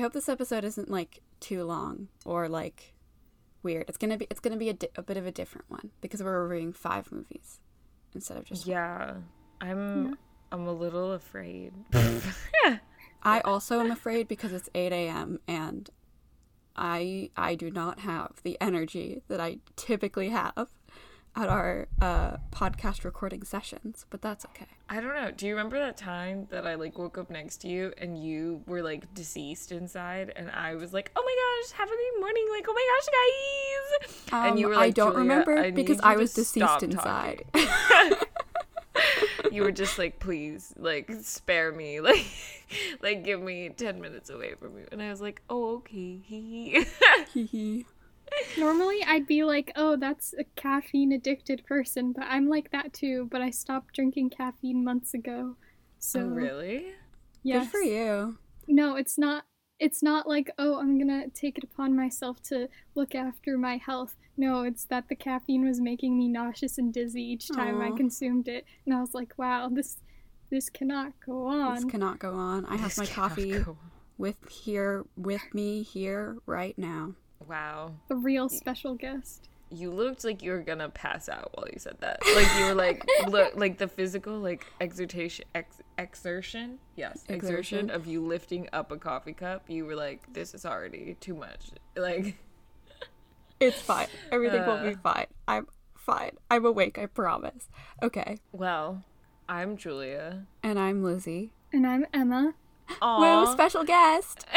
[0.00, 2.94] hope this episode isn't like too long or like
[3.62, 3.84] weird.
[3.88, 6.22] It's gonna be it's gonna be a, di- a bit of a different one because
[6.22, 7.60] we're reviewing five movies
[8.14, 8.66] instead of just.
[8.66, 9.14] Yeah,
[9.60, 10.16] I'm.
[10.52, 11.72] I'm a little afraid.
[13.22, 15.38] I also am afraid because it's eight a.m.
[15.46, 15.88] and
[16.74, 20.68] I I do not have the energy that I typically have
[21.36, 24.66] at our uh, podcast recording sessions, but that's okay.
[24.88, 25.30] I don't know.
[25.30, 28.62] Do you remember that time that I like woke up next to you and you
[28.66, 32.46] were like deceased inside, and I was like, "Oh my gosh, have a good morning!"
[32.50, 33.08] Like, "Oh my gosh,
[34.10, 37.44] guys!" Um, and you were I don't remember I because I was deceased inside.
[39.52, 42.26] you were just like, "Please, like, spare me, like,
[43.02, 46.84] like, give me ten minutes away from you." And I was like, "Oh, okay." Hee
[47.32, 47.86] Hee hee.
[48.58, 53.28] Normally, I'd be like, oh, that's a caffeine addicted person, but I'm like that too.
[53.30, 55.56] But I stopped drinking caffeine months ago.
[55.98, 56.92] So, oh, really?
[57.42, 57.64] yes.
[57.64, 58.38] Good for you.
[58.66, 59.44] No, it's not.
[59.78, 64.16] It's not like, oh, I'm gonna take it upon myself to look after my health.
[64.36, 68.46] No, it's that the caffeine was making me nauseous and dizzy each time I consumed
[68.46, 69.96] it, and I was like, wow, this
[70.50, 71.76] this cannot go on.
[71.76, 72.66] This cannot go on.
[72.66, 73.64] I have my coffee
[74.18, 77.14] with here with me here right now.
[77.46, 77.92] Wow.
[78.08, 79.48] the real special guest.
[79.70, 82.20] you looked like you were gonna pass out while you said that.
[82.34, 87.78] Like you were like look like the physical like exertion ex- exertion yes exertion.
[87.86, 87.90] Exertion.
[87.90, 89.64] of you lifting up a coffee cup.
[89.68, 91.70] You were like this is already too much.
[91.96, 92.36] Like
[93.60, 94.08] It's fine.
[94.32, 95.02] Everything will be Uh.
[95.02, 95.26] fine.
[95.46, 96.32] I'm fine.
[96.50, 97.68] I'm awake, I promise.
[98.02, 98.38] Okay.
[98.52, 99.04] well,
[99.48, 100.46] I'm Julia.
[100.62, 101.52] And I'm Lizzie.
[101.72, 102.54] And I'm Emma.
[102.88, 103.52] Woo, Aww.
[103.52, 104.46] special guest.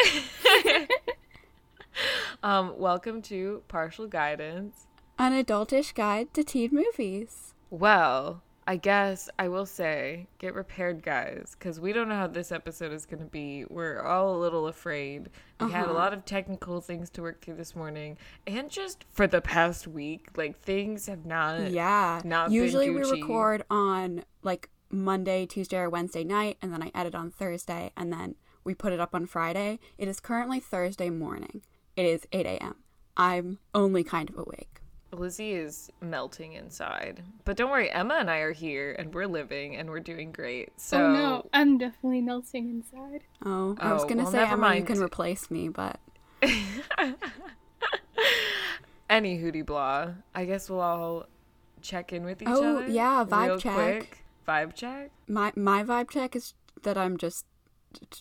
[2.44, 4.88] um, welcome to Partial Guidance.
[5.18, 7.54] An adultish guide to teen movies.
[7.70, 12.52] Well, I guess I will say, get prepared, guys, because we don't know how this
[12.52, 13.66] episode is going to be.
[13.70, 15.30] We're all a little afraid.
[15.60, 15.94] We had a Uh-huh.
[15.94, 20.30] lot of technical things to work through this morning, and just for the past week,
[20.38, 21.72] like things have not.
[21.72, 22.22] Yeah.
[22.24, 26.92] not been Usually we record on like Monday, Tuesday, or Wednesday night, and then I
[26.96, 29.80] edit on Thursday, and then we put it up on Friday.
[29.98, 31.62] It is currently Thursday morning.
[31.96, 32.76] It is 8 a.m.
[33.16, 34.70] I'm only kind of awake.
[35.12, 39.76] Lizzie is melting inside, but don't worry, Emma and I are here, and we're living,
[39.76, 40.70] and we're doing great.
[40.78, 43.24] So oh no, I'm definitely melting inside.
[43.46, 46.00] Oh, I was Oh, gonna well, say never Emma, you can replace me, but
[49.10, 50.14] any hootie blah.
[50.34, 51.26] I guess we'll all
[51.82, 52.86] check in with each Oh, other.
[52.86, 53.76] Oh yeah, vibe real check.
[53.76, 54.24] Quick.
[54.48, 55.12] Vibe check.
[55.28, 57.46] my my vibe check is that I'm just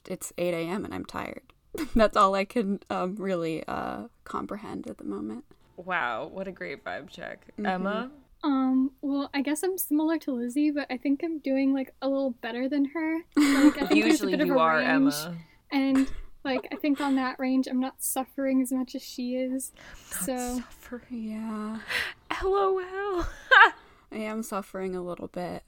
[0.06, 0.84] it's 8 a.m.
[0.84, 1.51] and I'm tired.
[1.94, 5.44] That's all I can um, really uh, comprehend at the moment.
[5.76, 7.46] Wow, what a great vibe check.
[7.58, 7.66] Mhm.
[7.68, 8.10] Emma?
[8.44, 12.08] Um, well, I guess I'm similar to Lizzie, but I think I'm doing like a
[12.08, 13.18] little better than her.
[13.36, 15.36] Like, I think there's a Usually bit of you a are, range, Emma.
[15.70, 16.08] And
[16.44, 19.72] like I think on that range I'm not suffering as much as she is.
[20.10, 21.30] So Suffering.
[21.30, 21.78] Yeah,
[22.42, 22.82] LOL.
[24.12, 25.62] I am suffering a little bit,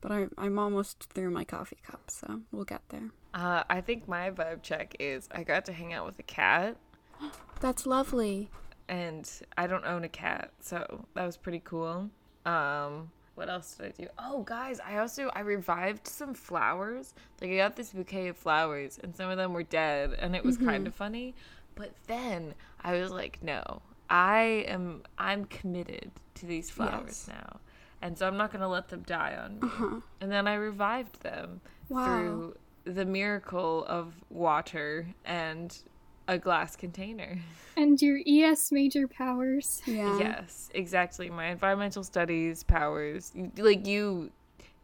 [0.00, 3.10] but I, I'm almost through my coffee cup, so we'll get there.
[3.34, 6.76] Uh, I think my vibe check is I got to hang out with a cat,
[7.60, 8.50] That's lovely.
[8.88, 12.10] and I don't own a cat, so that was pretty cool.
[12.46, 14.08] Um, what else did I do?
[14.18, 17.14] Oh, guys, I also I revived some flowers.
[17.40, 20.44] Like I got this bouquet of flowers, and some of them were dead, and it
[20.44, 21.34] was kind of funny.
[21.74, 27.28] But then I was like, no, I am I'm committed to these flowers Yes.
[27.28, 27.60] now,
[28.02, 29.60] and so I'm not gonna let them die on me.
[29.62, 30.00] Uh-huh.
[30.20, 32.04] And then I revived them Wow.
[32.04, 35.76] through the miracle of water and
[36.28, 37.38] a glass container.
[37.76, 39.82] and your ES major powers.
[39.86, 40.18] Yeah.
[40.18, 41.28] Yes, exactly.
[41.30, 44.30] My environmental studies powers, like you,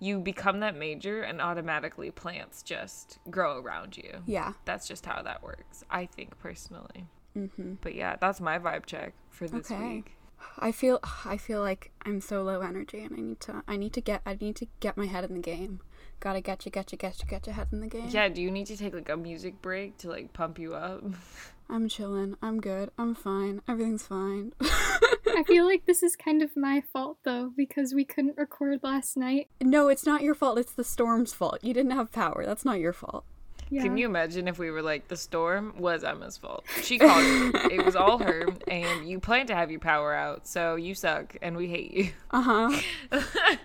[0.00, 4.12] you become that major, and automatically plants just grow around you.
[4.26, 4.52] Yeah.
[4.64, 5.84] That's just how that works.
[5.88, 7.06] I think personally.
[7.36, 7.74] Mm-hmm.
[7.80, 9.88] But yeah, that's my vibe check for this Okay.
[9.96, 10.16] week.
[10.58, 13.92] I feel I feel like I'm so low energy, and I need to I need
[13.94, 15.80] to get I need to get my head in the game.
[16.18, 18.08] Gotta get you, get you, get you, get your head in the game.
[18.08, 21.02] Yeah, do you need to take like a music break to like pump you up?
[21.68, 22.36] I'm chilling.
[22.40, 22.90] I'm good.
[22.96, 23.60] I'm fine.
[23.68, 24.52] Everything's fine.
[24.60, 29.16] I feel like this is kind of my fault though because we couldn't record last
[29.16, 29.48] night.
[29.60, 30.58] no, it's not your fault.
[30.58, 31.58] It's the storm's fault.
[31.62, 32.44] You didn't have power.
[32.46, 33.24] That's not your fault.
[33.68, 33.82] Yeah.
[33.82, 36.64] Can you imagine if we were like the storm was Emma's fault?
[36.82, 37.72] She caused it.
[37.72, 41.36] It was all her, and you planned to have your power out, so you suck,
[41.42, 42.10] and we hate you.
[42.30, 42.70] Uh
[43.10, 43.56] huh.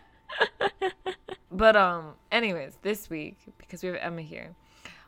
[1.52, 4.56] But um, anyways, this week because we have Emma here,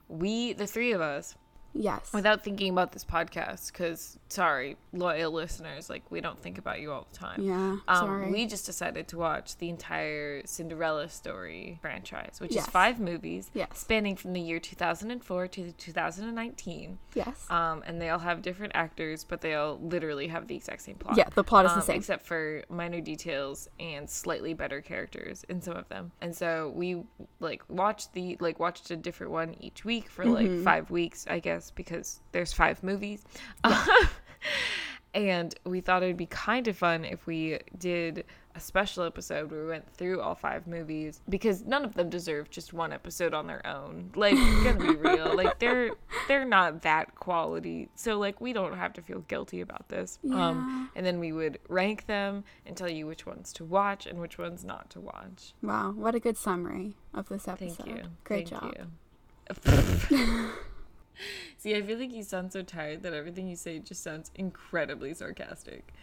[0.09, 1.35] we the three of us
[1.75, 2.11] Yes.
[2.13, 6.91] without thinking about this podcast because sorry loyal listeners like we don't think about you
[6.91, 7.77] all the time yeah.
[7.87, 8.31] um, sorry.
[8.31, 12.65] we just decided to watch the entire cinderella story franchise which Yes.
[12.65, 13.69] is five movies Yes.
[13.77, 17.45] spanning from the year 2004 to 2019 yes.
[17.49, 20.95] um, and they all have different actors but they all literally have the exact same
[20.95, 21.97] plot yeah, the plot is the um, same.
[21.97, 26.11] except for minor details and slightly better characters in some of them.
[26.21, 27.03] And so we
[27.39, 30.63] like watched the like watched a different one each week for like Mm-hmm.
[30.63, 33.23] five weeks, I guess, because there's five movies.
[35.13, 38.25] and we thought it'd be kind of fun if we did
[38.55, 42.49] a special episode where we went through all five movies because none of them deserve
[42.49, 44.11] just one episode on their own.
[44.15, 45.91] Like, gonna be real, like they're
[46.27, 47.89] they're not that quality.
[47.95, 50.19] So like we don't have to feel guilty about this.
[50.31, 54.19] Um, and then we would rank them and tell you which ones to watch and
[54.19, 55.53] which ones not to watch.
[55.61, 57.85] Wow, what a good summary of this episode.
[57.85, 58.03] Thank you.
[58.23, 60.49] Great Thank job.
[61.57, 65.13] See, I feel like you sound so tired that everything you say just sounds incredibly
[65.13, 65.93] sarcastic.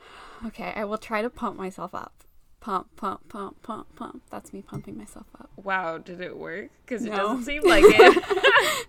[0.47, 2.13] Okay, I will try to pump myself up.
[2.61, 4.23] Pump, pump, pump, pump, pump.
[4.31, 5.51] That's me pumping myself up.
[5.57, 6.71] Wow, did it work?
[6.85, 7.17] Because it No.
[7.17, 8.87] doesn't seem like it.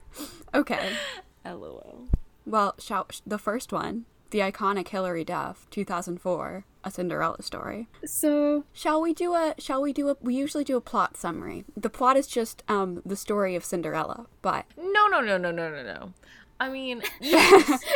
[0.53, 0.93] Okay.
[1.45, 2.07] LOL.
[2.45, 7.87] Well, shall, the first one, the iconic Hilary Duff, 2004, A Cinderella Story.
[8.05, 11.63] So Shall we do a shall we do a we usually do a plot summary.
[11.77, 15.69] The plot is just um the story of Cinderella, but No, no, no, no, no,
[15.69, 16.13] no, no.
[16.59, 17.83] I mean, yes.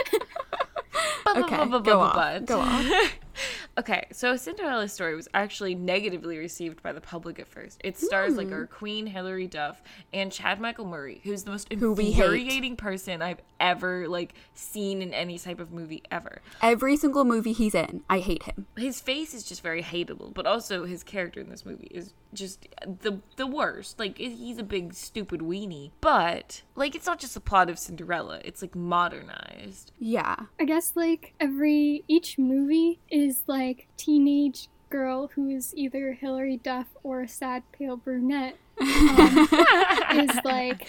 [1.27, 2.85] Okay, go but- go off.
[3.77, 7.81] okay, so Cinderella's story was actually negatively received by the public at first.
[7.83, 8.37] It stars Hmm.
[8.37, 9.81] like our queen Hilary Duff
[10.13, 15.13] and Chad Michael Murray, who's the most Who infuriating person I've ever like seen in
[15.13, 16.41] any type of movie ever.
[16.61, 18.65] every single movie he's in, I hate him.
[18.77, 22.67] His face is just very hateable, but also his character in this movie is just
[23.01, 23.97] the the worst.
[23.99, 28.39] Like he's a big stupid weenie, but like it's not just the plot of Cinderella;
[28.43, 29.91] it's like modernized.
[29.99, 30.35] Yeah.
[30.59, 36.87] I guess like every each movie is like teenage girl who is either Hilary Duff
[37.03, 39.47] or a sad pale brunette um,
[40.11, 40.87] is like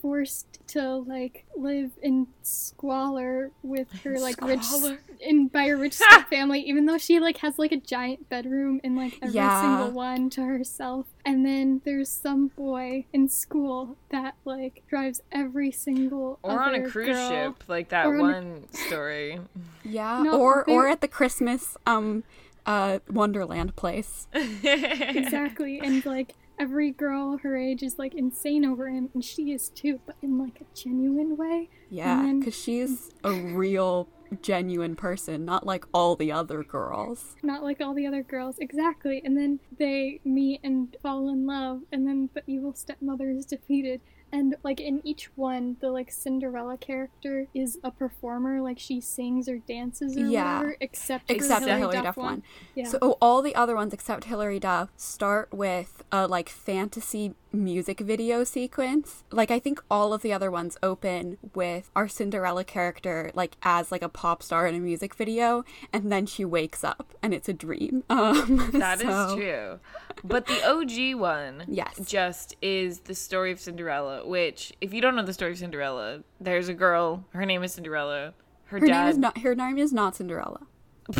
[0.00, 4.98] forced to like live in squalor with her like rich Squalor.
[5.20, 5.96] in by a rich
[6.30, 9.60] family even though she like has like a giant bedroom in like every Yeah.
[9.60, 15.70] single one to herself and then there's some boy in school that like drives every
[15.70, 17.28] single Or on a cruise girl.
[17.30, 19.40] ship, like that Or a- one story.
[19.84, 20.22] Yeah.
[20.22, 22.24] No, or or at the Christmas um
[22.66, 24.26] uh Wonderland place.
[24.34, 29.68] exactly and like every girl her age is like insane over him and she is
[29.68, 31.68] too but in like a genuine way.
[31.90, 33.52] Yeah, cuz she's mm.
[33.52, 34.08] a real
[34.42, 37.36] genuine person, not like all the other girls.
[37.42, 39.22] not like all the other girls exactly.
[39.24, 44.00] And then they meet and fall in love and then the evil stepmother is defeated
[44.32, 49.48] and like in each one the like cinderella character is a performer like she sings
[49.48, 50.58] or dances or Yeah.
[50.58, 52.42] whatever except Except for the Hilary Hilary Duff, Duff one, one.
[52.74, 57.34] yeah So oh, all the other ones except Hilary Duff start with a like fantasy
[57.52, 59.24] music video sequence.
[59.30, 63.90] Like I think all of the other ones open with our Cinderella character like as
[63.90, 67.48] like a pop star in a music video and then she wakes up and it's
[67.48, 68.04] a dream.
[68.10, 69.78] Um That is so- true.
[70.24, 71.98] But the OG one Yes.
[72.04, 76.24] just is the story of Cinderella, which if you don't know the story of Cinderella,
[76.40, 78.34] there's a girl, her name is Cinderella.
[78.66, 80.60] Her, Her dad name is not her name is not Cinderella.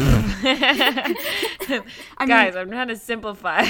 [2.26, 3.64] Guys, I'm trying to simplify.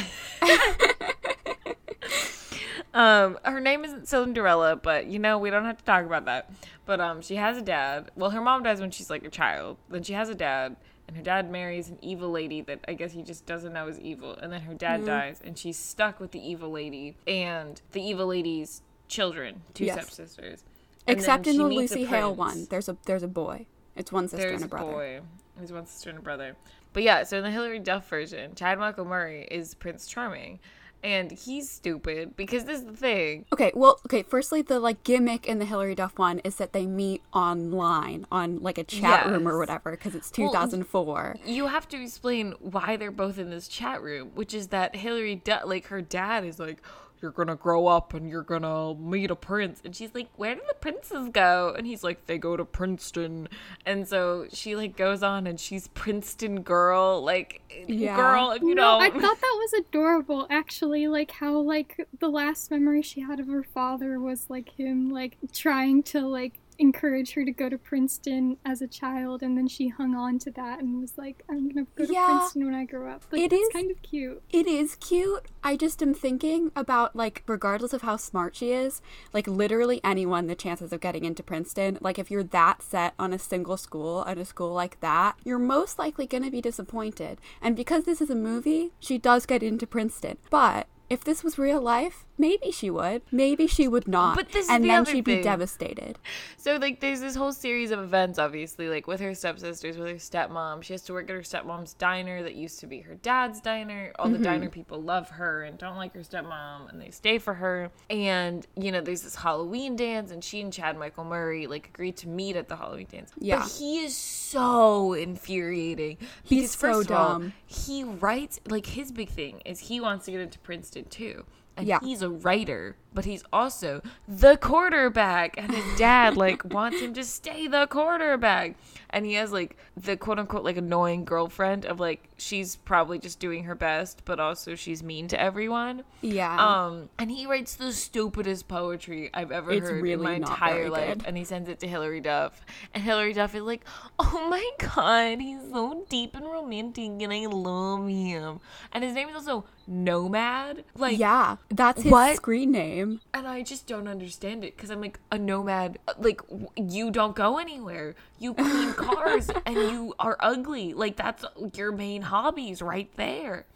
[2.95, 6.51] Um, her name isn't Cinderella, but you know we don't have to talk about that.
[6.87, 8.11] But um, she has a dad.
[8.17, 9.77] Well, her mom dies when she's like a child.
[9.91, 13.13] Then she has a dad, and her dad marries an evil lady that I guess
[13.13, 14.33] he just doesn't know is evil.
[14.37, 18.27] And then her dad dies, and she's stuck with the evil lady and the evil
[18.27, 19.95] lady's children, two Yes.
[19.97, 20.65] stepsisters.
[21.07, 22.67] And Except in the Lucy Hale one.
[22.71, 23.67] There's a there's a boy.
[23.97, 24.93] It's one sister There's and a brother.
[24.93, 25.21] boy.
[25.57, 26.57] There's one sister and a brother.
[26.93, 30.59] But yeah, so in the Hilary Duff version, Chad Michael Murray is Prince Charming.
[31.03, 33.45] And he's stupid because this is the thing.
[33.53, 36.87] Okay, well, okay, firstly the like gimmick in the Hilary Duff one is that they
[36.87, 41.37] meet online on like a chat room or whatever because it's Well, 2004.
[41.45, 45.37] You have to explain why they're both in this chat room, which is that Hilary
[45.37, 46.83] Duff, like her dad is like,
[47.21, 49.81] you're gonna grow up and you're gonna meet a prince.
[49.85, 51.75] And she's like, where do the princes go?
[51.77, 53.49] And he's like, they go to Princeton.
[53.87, 57.23] And so she like goes on and she's Princeton girl.
[57.23, 58.17] Like, Yeah.
[58.17, 58.99] girl, if you no, know.
[59.01, 60.47] I thought that was adorable.
[60.51, 65.11] Actually, like how like the last memory she had of her father was like him
[65.11, 69.67] like trying to like encourage her to go to Princeton as a child, and then
[69.67, 72.27] she hung on to that and was like, "I'm gonna go to Yeah.
[72.39, 74.43] Princeton when I grow up." Like, it's kind of cute.
[74.51, 75.47] It is cute.
[75.63, 80.47] I just am thinking about like regardless of how smart she is, like literally anyone
[80.47, 84.23] the chances of getting into Princeton, like if you're that set on a single school
[84.23, 87.41] and a school like that, you're most likely going to be disappointed.
[87.61, 90.39] And because this is a movie, she does get into Princeton.
[90.51, 93.23] But if this was real life, maybe she would.
[93.31, 94.37] Maybe she would not.
[94.37, 96.19] But this is and the then she'd be devastated.
[96.57, 100.15] So like there's this whole series of events obviously like with her stepsisters, with her
[100.15, 100.83] stepmom.
[100.83, 104.13] She has to work at her stepmom's diner that used to be her dad's diner.
[104.19, 104.37] All Mm-hmm.
[104.39, 107.91] the diner people love her and don't like her stepmom and they stay for her.
[108.11, 112.17] And you know, there's this Halloween dance and she and Chad Michael Murray like agreed
[112.19, 113.33] to meet at the Halloween dance.
[113.39, 113.61] Yeah.
[113.61, 116.19] But he is so infuriating.
[116.43, 120.27] He's Because so first of all, he writes like his big thing is he wants
[120.27, 121.45] to get into Princeton too.
[121.79, 122.01] And Yeah.
[122.03, 125.57] he's a writer, but he's also the quarterback.
[125.59, 128.77] And his dad like wants him to stay the quarterback.
[129.11, 133.41] And he has like the quote unquote like annoying girlfriend of like she's probably just
[133.41, 136.05] doing her best, but also she's mean to everyone.
[136.21, 136.57] Yeah.
[136.87, 140.91] Um, and he writes the stupidest poetry I've ever It's heard in really my entire
[140.91, 141.19] life.
[141.19, 141.27] good.
[141.27, 142.61] And he sends it to Hilary Duff.
[142.93, 143.85] And Hilary Duff is like,
[144.19, 148.61] Oh my god, he's so deep and romantic and I love him.
[148.93, 150.85] And his name is also Nomad.
[150.95, 152.37] Like yeah, that's his what?
[152.37, 152.98] screen name.
[153.35, 155.99] And I just don't understand it because I'm like a nomad.
[156.19, 158.15] Like w- you don't go anywhere.
[158.39, 160.95] You clean cars and you are ugly.
[160.95, 163.67] Like that's your main hobbies right there.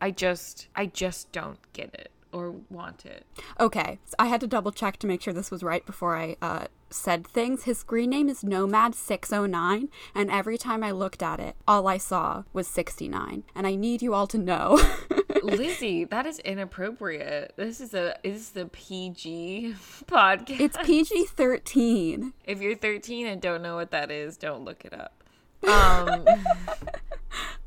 [0.00, 3.26] I just, I just don't get it or want it.
[3.58, 6.36] Okay, so I had to double check to make sure this was right before I
[6.40, 7.64] uh, said things.
[7.64, 12.44] His screen name is Nomad609, and every time I looked at it, all I saw
[12.52, 13.44] was 69.
[13.54, 14.80] And I need you all to know.
[15.42, 17.54] Lizzie, that is inappropriate.
[17.56, 19.74] This is a is the PG
[20.06, 20.60] podcast.
[20.60, 22.32] it's PG 13.
[22.44, 25.14] If you're 13 and don't know what that is, don't look it up.
[25.68, 26.24] Um,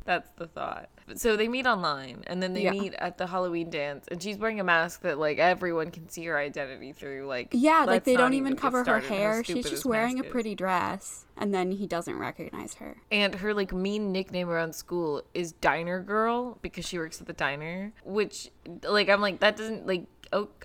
[0.06, 0.90] that's the thought.
[1.16, 2.72] So they meet online, and then they Yeah.
[2.72, 6.26] meet at the Halloween dance, and she's wearing a mask that like everyone can see
[6.26, 7.26] her identity through.
[7.28, 9.44] Like Yeah, like they don't even cover her started on how hair.
[9.44, 12.98] She's just wearing a pretty dress, and then he doesn't recognize her.
[13.12, 17.34] And her like mean nickname around school is Diner Girl because she works at the
[17.34, 17.92] diner.
[18.06, 18.50] Which
[18.88, 20.06] like I'm like that doesn't like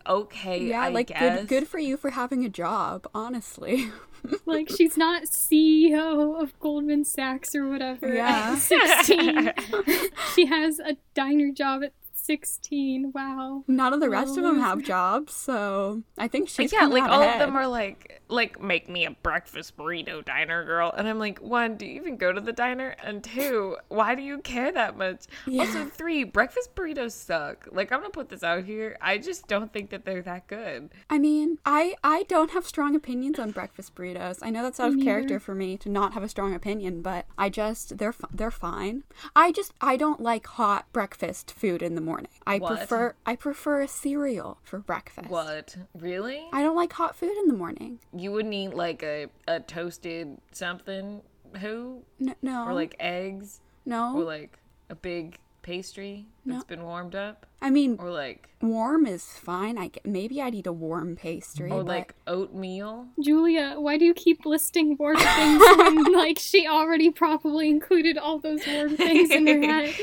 [0.07, 0.69] okay.
[0.69, 1.39] Yeah, I like guess.
[1.41, 3.91] good good for you for having a job, honestly.
[4.47, 8.15] Like she's not CEO of Goldman Sachs or whatever.
[8.15, 8.53] Yeah.
[8.53, 9.53] At 16.
[10.35, 11.93] she has a diner job at
[12.29, 13.13] 16.
[13.15, 13.65] Wow.
[13.67, 14.63] None of the rest of them Oh.
[14.63, 17.41] have jobs, so I think she's yeah, like out all ahead.
[17.41, 21.39] of them are like like make me a breakfast burrito diner girl, and I'm like,
[21.39, 22.95] one, do you even go to the diner?
[23.03, 25.25] And two, why do you care that much?
[25.59, 27.67] Also, three, breakfast burritos suck.
[27.73, 28.99] Like I'm gonna put this out here.
[29.01, 30.91] I just don't think that they're that good.
[31.09, 34.41] I mean, I I don't have strong opinions on breakfast burritos.
[34.43, 37.25] I know that's out of character for me to not have a strong opinion, but
[37.39, 39.05] I just they're they're fine.
[39.35, 42.18] I just I don't like hot breakfast food in the morning.
[42.47, 42.79] I What?
[42.79, 45.29] prefer I prefer a cereal for breakfast.
[45.31, 45.77] What?
[45.95, 46.47] Really?
[46.53, 48.01] I don't like hot food in the morning.
[48.17, 51.23] You wouldn't eat like a a toasted something?
[51.61, 52.03] Who?
[52.43, 52.67] No.
[52.67, 53.61] Or like eggs?
[53.85, 54.17] no.
[54.19, 54.59] Or like
[54.91, 57.45] a big pastry that's been warmed up?
[57.61, 59.77] I mean, Or like warm is fine.
[59.77, 61.71] I g- maybe I'd eat a warm pastry.
[61.71, 63.09] or but- like oatmeal?
[63.21, 68.39] Julia, why do you keep listing warm things when like she already probably included all
[68.39, 69.95] those warm things in her head?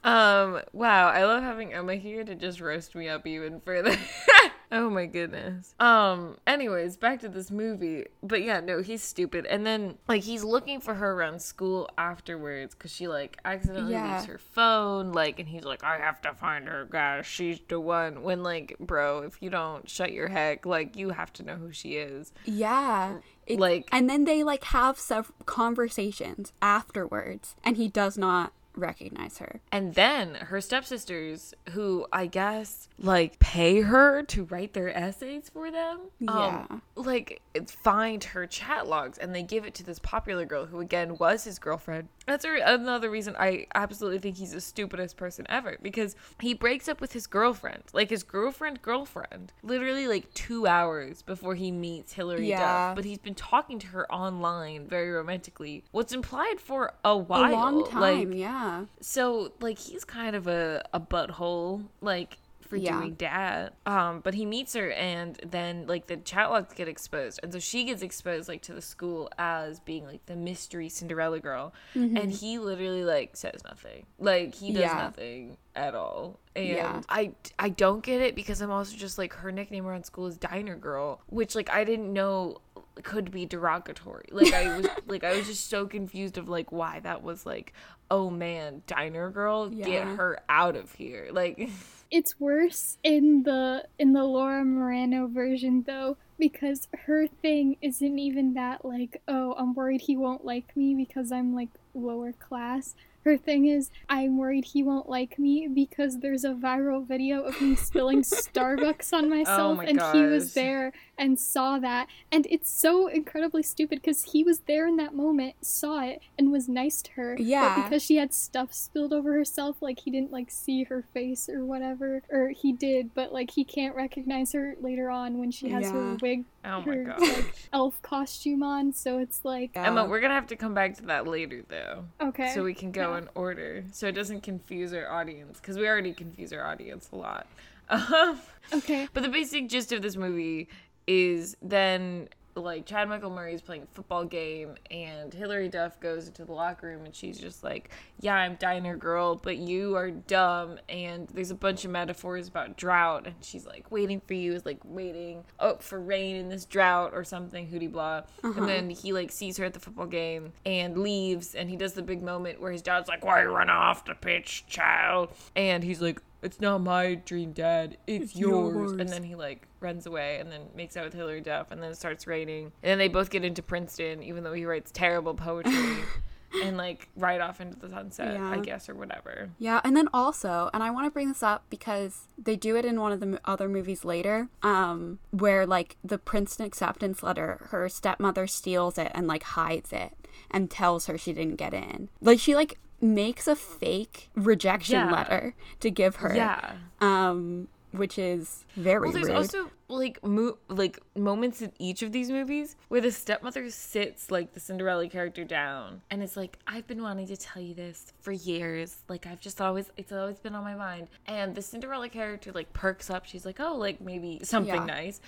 [0.03, 3.93] um wow i love having emma here to just roast me up even further
[4.71, 5.73] oh my goodness.
[5.79, 8.05] Um anyways back to this movie.
[8.21, 9.45] But yeah no he's stupid.
[9.45, 14.15] And then like he's looking for her around school afterwards because she like accidentally Yeah.
[14.15, 17.79] leaves her phone like and he's like i have to find her guys she's the
[17.79, 18.21] one.
[18.23, 21.71] When like bro if you don't shut your heck like you have to know who
[21.71, 22.31] she is.
[22.45, 23.17] Yeah.
[23.47, 29.37] It, Like- and then they like have several conversations afterwards and he does not recognize
[29.39, 29.61] her.
[29.71, 35.71] And then her stepsisters, who I guess like pay her to write their essays for
[35.71, 36.65] them, Yeah.
[36.69, 40.79] um, like find her chat logs and they give it to this popular girl who
[40.79, 42.07] again was his girlfriend.
[42.25, 46.87] That's a, another reason I absolutely think he's the stupidest person ever because he breaks
[46.87, 52.13] up with his girlfriend, like his girlfriend girlfriend, literally like two hours before he meets
[52.13, 52.59] Hilary Yeah.
[52.89, 52.95] Duff.
[52.95, 55.83] But he's been talking to her online very romantically.
[55.91, 58.68] What's implied for a while, a long time, like yeah.
[59.01, 62.99] So like he's kind of a, a butthole, like for Yeah.
[62.99, 63.73] doing that.
[63.87, 67.57] Um, but he meets her, and then like the chat logs get exposed, and so
[67.59, 72.31] she gets exposed like to the school as being like the mystery Cinderella girl, and
[72.31, 74.97] he literally like says nothing, like he does Mm-hmm.
[74.97, 75.03] Yeah.
[75.03, 76.39] nothing at all.
[76.55, 77.01] And Yeah.
[77.09, 80.37] I I don't get it because I'm also just like her nickname around school is
[80.37, 82.57] Diner Girl, which like I didn't know
[83.03, 84.29] could be derogatory.
[84.31, 87.73] Like I was like I was just so confused of like why that was like
[88.11, 91.29] oh man, Diner Girl, get her out of here.
[91.31, 91.69] Like
[92.11, 98.55] It's worse in the in the Laura Marano version though because her thing isn't even
[98.55, 102.95] that like oh I'm worried he won't like me because I'm like lower class.
[103.25, 107.61] Her thing is I'm worried he won't like me because there's a viral video of
[107.61, 112.47] me spilling Starbucks on myself oh my and he was there and saw that and
[112.49, 116.67] it's so incredibly stupid because he was there in that moment, saw it and was
[116.67, 117.35] nice to her.
[117.39, 117.75] Yeah.
[117.75, 121.47] but because she had stuff spilled over herself like he didn't like see her face
[121.49, 125.69] or whatever or he did but like he can't recognize her later on when she
[125.69, 127.21] has her wig oh my her god.
[127.21, 129.87] like elf costume on so it's like Yeah.
[129.87, 132.05] Emma, we're gonna have to come back to that later though.
[132.21, 133.17] okay So we can go Yeah.
[133.19, 133.83] in order.
[133.91, 135.59] So it doesn't confuse our audience.
[135.59, 137.47] Because we already confuse our audience a lot.
[137.89, 138.39] Um,
[138.71, 140.69] okay But the basic gist of this movie
[141.09, 146.27] is then like Chad Michael Murray is playing a football game and Hilary Duff goes
[146.27, 147.89] into the locker room and she's just like,
[148.19, 152.77] "Yeah, I'm diner girl, but you are dumb." And there's a bunch of metaphors about
[152.77, 156.65] drought and she's like, "Waiting for you is like waiting up for rain in this
[156.65, 158.65] drought or something hootie blah." And uh-huh.
[158.65, 162.03] then he like sees her at the football game and leaves and he does the
[162.03, 166.01] big moment where his dad's like, "Why you run off the pitch, child?" And he's
[166.01, 168.73] like, it's not my dream dad it's, yours.
[168.73, 168.91] yours.
[168.93, 171.91] and then he like runs away and then makes out with hilary duff and then
[171.91, 175.33] it starts raining and then they both get into princeton even though he writes terrible
[175.33, 175.97] poetry
[176.63, 180.69] and like ride off into the sunset i guess or whatever Yeah, and then also,
[180.73, 183.39] and I want to bring this up because they do it in one of the
[183.45, 189.27] other movies later, um, where like the Princeton acceptance letter, her stepmother steals it and
[189.27, 190.13] like hides it
[190.49, 192.09] and tells her she didn't get in.
[192.21, 195.11] Like she like makes a fake rejection Yeah.
[195.11, 196.35] letter to give her.
[196.35, 199.35] yeah Um, which is very well there's rude.
[199.37, 204.53] also like mo- like moments in each of these movies where the stepmother sits like
[204.53, 208.31] the cinderella character down and it's like i've been wanting to tell you this for
[208.31, 212.51] years like i've just always it's always been on my mind and the cinderella character
[212.51, 214.85] like perks up she's like oh like maybe something Yeah.
[214.85, 215.19] nice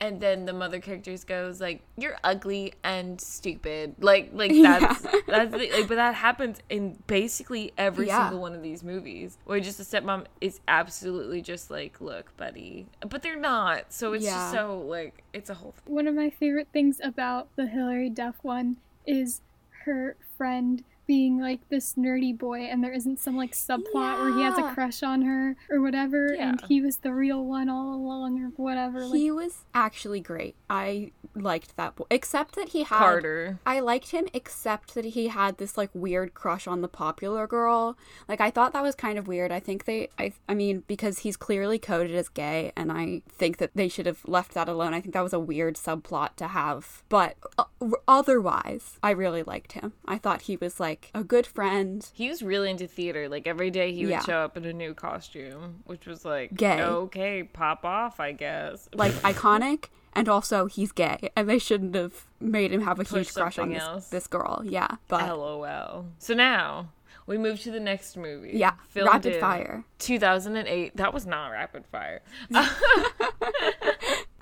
[0.00, 5.50] and then the mother characters goes like you're ugly and stupid like like that's that's
[5.52, 8.24] the, like but that happens in basically every Yeah.
[8.26, 12.86] single one of these movies where just the stepmom is absolutely just like look buddy
[13.08, 14.34] but they're not so it's Yeah.
[14.34, 15.94] just so like it's a whole thing.
[15.94, 18.76] one of my favorite things about the Hilary Duff one
[19.06, 19.40] is
[19.84, 24.42] her friend being like this nerdy boy and there isn't some like subplot where he
[24.42, 28.40] has a crush on her or whatever and he was the real one all along
[28.40, 30.54] or whatever like he was actually great.
[30.68, 33.58] I liked that boy, except that he had Carter.
[33.64, 37.96] I liked him except that he had this like weird crush on the popular girl.
[38.28, 39.50] Like I thought that was kind of weird.
[39.50, 43.56] I think they I I mean because he's clearly coded as gay and I think
[43.56, 44.92] that they should have left that alone.
[44.92, 47.02] I think that was a weird subplot to have.
[47.08, 47.64] But uh,
[48.06, 49.94] otherwise, I really liked him.
[50.06, 52.08] I thought he was like a good friend.
[52.12, 53.28] He was really into theater.
[53.28, 54.20] Like every day he would Yeah.
[54.20, 56.82] show up in a new costume, which was like Gay.
[56.82, 58.88] Okay, pop off, I guess.
[58.94, 63.32] Like iconic and also he's gay and they shouldn't have made him have a huge
[63.32, 64.62] crush on this, this girl.
[64.64, 64.96] Yeah.
[65.08, 66.06] But LOL.
[66.18, 66.88] So now
[67.26, 68.52] we move to the next movie.
[68.54, 69.84] yeah, Filmed rapid fire.
[69.98, 70.96] 2008.
[70.96, 72.22] That was not rapid fire.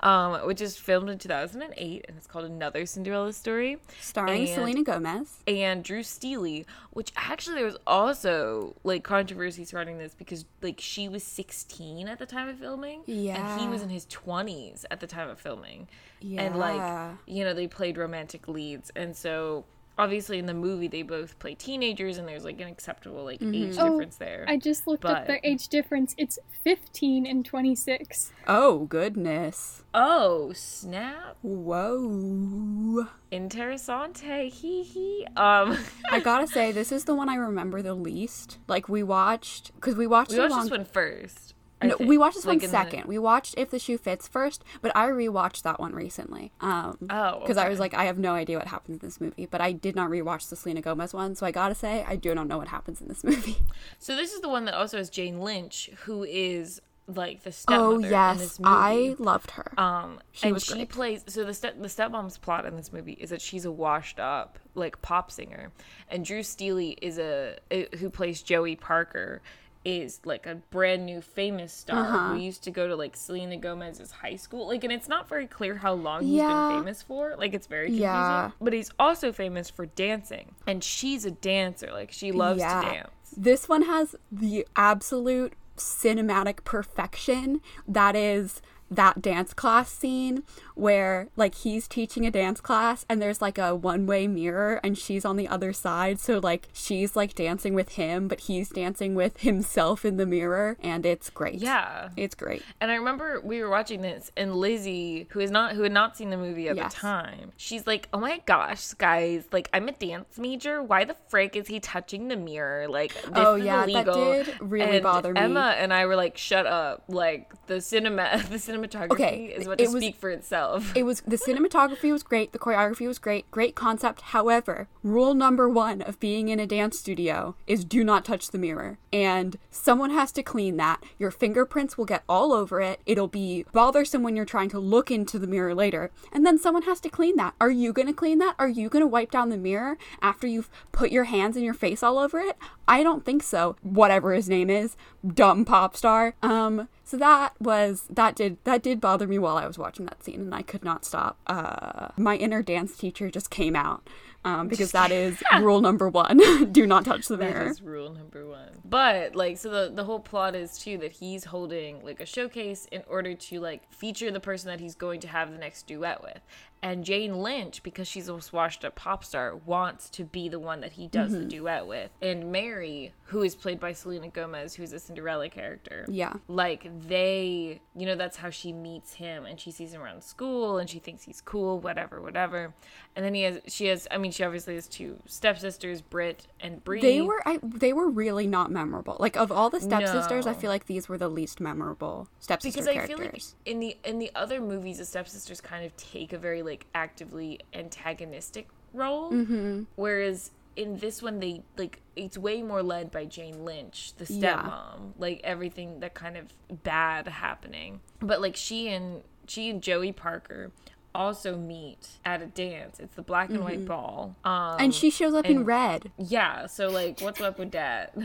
[0.01, 3.77] um, which is filmed in 2008, and it's called Another Cinderella Story.
[3.99, 5.37] Starring And- Selena Gomez.
[5.47, 11.09] and Drew Seeley, which actually there was also like controversy surrounding this because like she
[11.09, 13.51] was 16 at the time of filming, Yeah.
[13.53, 15.87] and he was in his 20s at the time of filming,
[16.19, 16.41] Yeah.
[16.43, 19.65] and like you know they played romantic leads, and so
[19.97, 23.75] obviously in the movie they both play teenagers, and there's like an acceptable like age
[23.79, 24.45] Oh, difference there.
[24.47, 26.13] I just looked up their age difference.
[26.17, 28.31] It's 15 and 26.
[28.47, 29.83] Oh goodness.
[29.93, 31.37] oh snap!
[31.41, 33.07] Whoa.
[33.31, 35.27] Interessante, hee hee.
[35.35, 35.77] Um,
[36.11, 38.57] I gotta say, this is the one I remember the least.
[38.67, 40.61] Like we watched, because we watched, we a watched long.
[40.63, 41.46] this one first.
[41.81, 43.97] I no, think, we watched this like, one in the- We watched If the Shoe
[43.99, 46.51] Fits first, but I rewatched that one recently.
[46.59, 49.45] Um, Oh, because I was like, I have no idea what happens in this movie,
[49.45, 52.33] but I did not rewatch the Selena Gomez one, so I gotta say, I do
[52.33, 53.57] not know what happens in this movie.
[53.99, 57.51] So this is the one that also has Jane Lynch, who is like the Oh
[57.51, 58.69] stepmother in yes, this movie.
[58.73, 59.71] I loved her.
[59.79, 60.89] um, she and she great.
[60.89, 61.23] plays.
[61.27, 64.59] So the step the stepmom's plot in this movie is that she's a washed up
[64.75, 65.71] like pop singer,
[66.09, 69.41] and Drew Seeley is a, a who plays Joey Parker.
[69.87, 72.33] Is like a brand new famous star Uh-huh.
[72.33, 74.67] who used to go to like Selena Gomez's high school.
[74.67, 76.69] Like, and it's not very clear how long he's Yeah.
[76.69, 77.35] been famous for.
[77.37, 78.03] Like, it's very confusing.
[78.03, 78.51] Yeah.
[78.59, 81.89] But he's also famous for dancing, and she's a dancer.
[81.91, 82.81] Like, she loves Yeah.
[82.81, 83.09] to dance.
[83.35, 90.43] This one has the absolute cinematic perfection that is that dance class scene
[90.75, 95.25] where like he's teaching a dance class and there's like a one-way mirror and she's
[95.25, 99.39] on the other side so like she's like dancing with him but he's dancing with
[99.41, 102.09] himself in the mirror and it's great Yeah.
[102.15, 105.83] it's great And I remember we were watching this, and Lizzie, who is not who
[105.83, 106.93] had not seen the movie at Yes.
[106.93, 109.45] the time, she's like, "Oh my gosh, guys!
[109.51, 110.81] Like, I'm a dance major.
[110.83, 112.87] Why the frick is he touching the mirror?
[112.87, 115.39] Like, this Oh, is yeah, that did really and bother me.
[115.41, 117.03] Emma and I were like, "Shut up!
[117.07, 121.03] Like, the cinema, the cinematography Okay, is what it to was- speak for itself." it
[121.03, 124.21] was the cinematography was great the choreography was great great concept.
[124.21, 128.57] However rule number one of being in a dance studio is do not touch the
[128.57, 128.97] mirror.
[129.13, 131.01] And someone has to clean that.
[131.17, 132.99] Your fingerprints will get all over it.
[133.05, 136.11] It'll be bothersome when you're trying to look into the mirror later.
[136.31, 137.53] And then someone has to clean that.
[137.59, 138.55] Are you going to clean that?
[138.59, 141.73] Are you going to wipe down the mirror after you've put your hands and your
[141.73, 142.57] face all over it?
[142.87, 143.75] I don't think so.
[143.81, 146.35] Whatever his name is dumb pop star.
[146.43, 150.21] Um so that was that did that did bother me while I was watching that
[150.25, 151.37] scene, and I could not stop.
[151.47, 154.09] Uh, my inner dance teacher just came out
[154.47, 156.37] um, because that is rule number one:
[156.71, 157.67] do not touch the mirror.
[157.67, 158.69] is rule number one.
[158.85, 162.87] But like, so the the whole plot is too that he's holding like a showcase
[162.91, 166.21] in order to like feature the person that he's going to have the next duet
[166.23, 166.39] with.
[166.83, 170.81] And Jane Lynch, because she's a washed up pop star, wants to be the one
[170.81, 171.39] that he does Mm-hmm.
[171.41, 172.11] the duet with.
[172.21, 177.81] And Mary, who is played by Selena Gomez, who's a Cinderella character, Yeah, like they
[177.95, 180.99] you know that's how she meets him and she sees him around school and she
[180.99, 182.73] thinks he's cool whatever whatever
[183.15, 186.83] and then he has she has i mean she obviously has two stepsisters Britt and
[186.83, 187.01] Bree.
[187.01, 189.17] they were I, they were really not memorable.
[189.19, 192.87] Like of all the stepsisters, I feel like these were the least memorable stepsister because
[192.87, 193.17] I characters.
[193.17, 196.61] feel like in the in the other movies the stepsisters kind of take a very
[196.61, 199.83] like actively antagonistic role mm-hmm.
[199.95, 204.39] whereas in this one they like it's way more led by Jane Lynch the stepmom
[204.41, 204.93] Yeah.
[205.17, 210.71] like everything that kind of bad happening but like she and she and Joey Parker
[211.17, 214.83] also meet at a dance it's the black and white ball um Mm-hmm.
[214.83, 216.11] and she shows up in red.
[216.17, 218.15] yeah so like what's up with that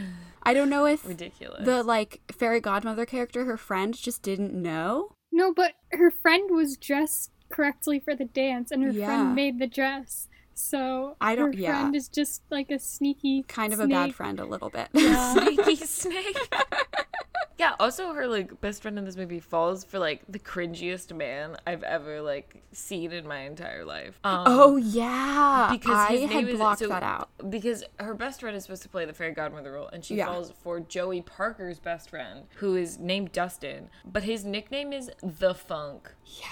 [0.42, 5.14] I don't know if ridiculous the like fairy godmother character, her friend, just didn't know.
[5.30, 9.06] No, but her friend was dressed correctly for the dance, and her Yeah.
[9.06, 10.26] friend made the dress.
[10.54, 11.70] So I don't- Her yeah.
[11.80, 14.88] friend is just like a sneaky, Kind of a bad friend, a little bit.
[14.92, 15.32] Yeah.
[15.38, 16.36] sneaky snake.
[17.58, 21.56] yeah, also her like best friend in this movie falls for like the cringiest man
[21.66, 24.18] I've ever like seen in my entire life.
[24.24, 27.28] Um, oh yeah, because I his had name is- blocked so- that out.
[27.50, 30.26] because her best friend is supposed to play the fairy godmother role, and she Yeah.
[30.26, 35.54] falls for Joey Parker's best friend, who is named Dustin, but his nickname is the
[35.54, 36.12] Funk.
[36.24, 36.46] Yeah.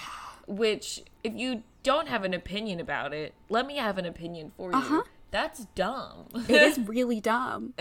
[0.46, 4.70] Which, if you don't have an opinion about it, let me have an opinion for
[4.72, 4.76] you.
[4.78, 5.02] Uh-huh.
[5.30, 6.26] That's dumb.
[6.48, 7.74] It is really dumb.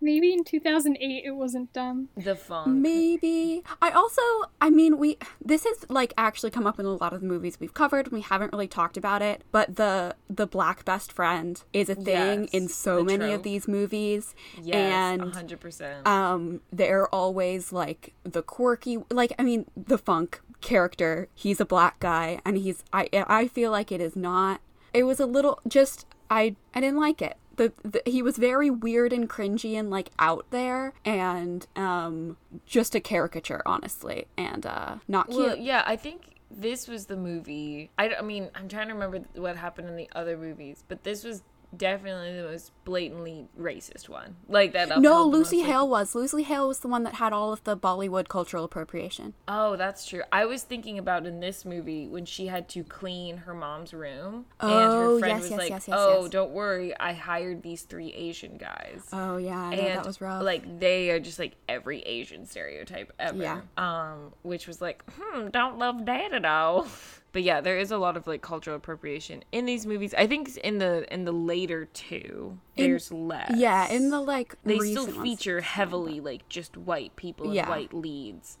[0.00, 2.08] Maybe in 2008 it wasn't dumb.
[2.16, 2.68] the Funk.
[2.68, 3.62] Maybe.
[3.80, 4.22] I also,
[4.60, 7.58] I mean, we, this has like actually come up in a lot of the movies
[7.60, 8.08] we've covered.
[8.12, 12.42] We haven't really talked about it, but the, the black best friend is a thing
[12.42, 14.34] Yes, in so the many of these movies.
[14.62, 14.76] Yes,
[15.20, 16.06] and, hundred percent.
[16.06, 21.28] um, they're always like the quirky, like, I mean, the funk character.
[21.34, 24.60] He's a black guy and he's, I, I feel like it is not,
[24.92, 27.36] it was a little, just, I, I didn't like it.
[27.56, 32.36] The, the, he was very weird and cringy and like out there and um
[32.66, 37.16] just a caricature honestly and uh not cute Well, yeah, I think this was the
[37.16, 37.90] movie.
[37.98, 41.24] I, I mean, I'm trying to remember what happened in the other movies, but this
[41.24, 41.42] was
[41.78, 44.36] definitely the most blatantly racist one.
[44.48, 45.00] Like that.
[45.00, 48.28] no lucy hale was lucy hale was the one that had all of the bollywood
[48.28, 50.22] cultural appropriation Oh, that's true.
[50.32, 54.46] I was thinking about in this movie when she had to clean her mom's room,
[54.60, 57.82] and Oh, her friend yes, was yes, like, yes, "Oh, don't worry, I hired these
[57.82, 61.38] three Asian guys." oh yeah I know and that was rough like they are just
[61.38, 63.42] like every Asian stereotype ever.
[63.42, 63.60] Yeah.
[63.76, 66.86] Um, which was like, hmm, don't love dad at all.
[67.34, 70.14] But yeah, there is a lot of like cultural appropriation in these movies.
[70.16, 73.52] I think in the in the later two, In- there's less.
[73.56, 77.68] yeah in the like they still feature heavily like just white people and Yeah.
[77.68, 78.56] white leads,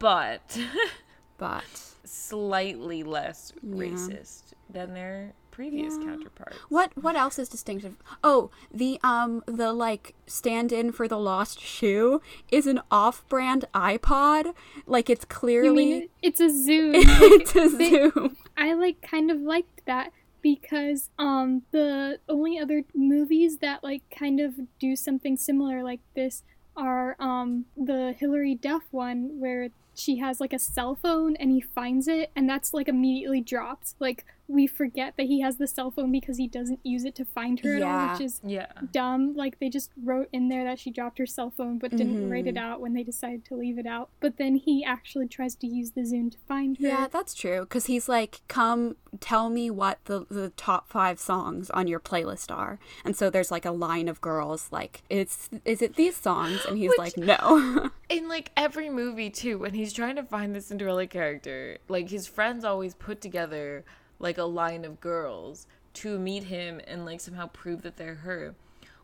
[0.00, 0.58] but
[1.38, 1.64] but
[2.04, 6.56] slightly less racist than their previous counterparts.
[6.68, 12.20] what what else is distinctive oh the um the like stand-in for the lost shoe
[12.52, 14.52] is an off-brand ipod
[14.86, 16.92] like it's You clearly mean it's a zoo?
[16.94, 22.84] it's a they- zoom I like kind of liked that because um the only other
[22.94, 26.42] movies that like kind of do something similar like this
[26.76, 31.60] are um the Hilary Duff one where she has like a cell phone and he
[31.62, 33.94] finds it and that's like immediately dropped.
[33.98, 37.24] Like we forget that he has the cell phone because he doesn't use it to
[37.24, 38.66] find her at all, which is Yeah.
[38.92, 39.34] dumb.
[39.34, 42.44] Like they just wrote in there that she dropped her cell phone but didn't write
[42.44, 42.48] Mhm.
[42.50, 44.10] it out when they decided to leave it out.
[44.20, 46.86] But then he actually tries to use the Zoom to find her.
[46.86, 47.60] Yeah, that's true.
[47.60, 52.54] Because he's like, come tell me what the, the top five songs on your playlist
[52.54, 52.78] are.
[53.04, 56.64] And so there's like a line of girls, like, it's is it these songs?
[56.66, 57.90] And he's Which- like, no.
[58.08, 62.26] In like every movie too, when he's trying to find the Cinderella character, like his
[62.28, 63.84] friends always put together
[64.18, 68.54] like a line of girls to meet him and like somehow prove that they're her.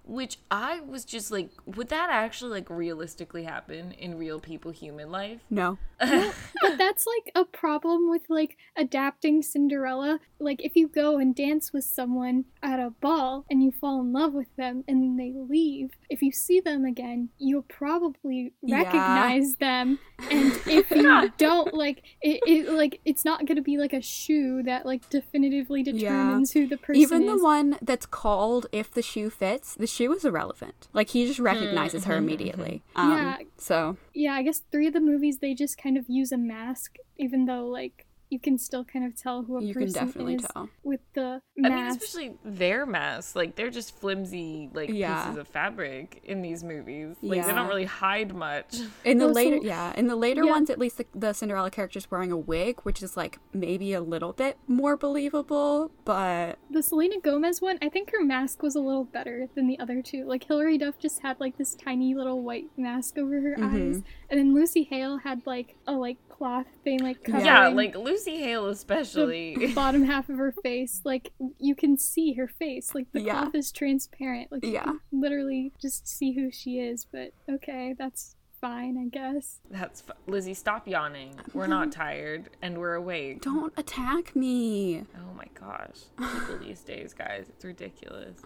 [0.05, 5.11] Which I was just like, would that actually like realistically happen in real people human
[5.11, 5.41] life?
[5.51, 5.79] no.
[6.61, 10.19] But that's like a problem with like adapting Cinderella.
[10.41, 14.13] Like if you go and dance with someone at a ball and you fall in
[14.13, 18.83] love with them and they leave, if you see them again, you'll probably Yeah.
[18.83, 19.99] recognize them.
[20.31, 24.63] And if you don't like it, it like it's not gonna be like a shoe
[24.65, 27.13] that like definitively determines who the person is.
[27.13, 30.89] Even the one that's called If the Shoe Fits, the shoe was irrelevant.
[30.93, 32.83] Like, he just recognizes her immediately.
[32.97, 33.37] Um, Yeah.
[33.59, 36.97] So, yeah, I guess three of the movies they just kind of use a mask,
[37.19, 40.35] even though like you can still kind of tell who a you can person definitely
[40.37, 40.71] is tell.
[40.83, 41.73] with the mask.
[41.73, 45.25] I mean, especially their masks, like they're just flimsy like Yeah.
[45.25, 47.17] pieces of fabric in these movies.
[47.21, 48.77] Like they don't really hide much.
[49.05, 50.51] In the later, yeah, in the later Yeah.
[50.53, 54.01] ones, at least the, the Cinderella character's wearing a wig, which is like maybe a
[54.01, 58.81] little bit more believable, but The Selena Gomez one, I think her mask was a
[58.81, 60.25] little better than the other two.
[60.25, 63.73] Like Hilary Duff just had like this tiny little white mask over her Mhm.
[63.75, 67.97] eyes, and then Lucy Hale had like a like cloth thing like covering yeah, like
[67.97, 69.73] Lucy Hale the especially.
[69.75, 71.01] bottom half of her face.
[71.05, 72.95] Like you can see her face.
[72.95, 73.33] Like the Yeah.
[73.43, 74.51] cloth is transparent.
[74.53, 74.85] Like you Yeah.
[74.85, 77.05] can literally just see who she is.
[77.11, 79.61] But okay, that's fine, I guess.
[79.71, 80.55] That's f- Lizzie.
[80.55, 81.35] Stop yawning.
[81.53, 83.43] We're not tired and we're awake.
[83.43, 85.05] don't attack me.
[85.17, 88.39] Oh my gosh, people these days, guys, it's ridiculous.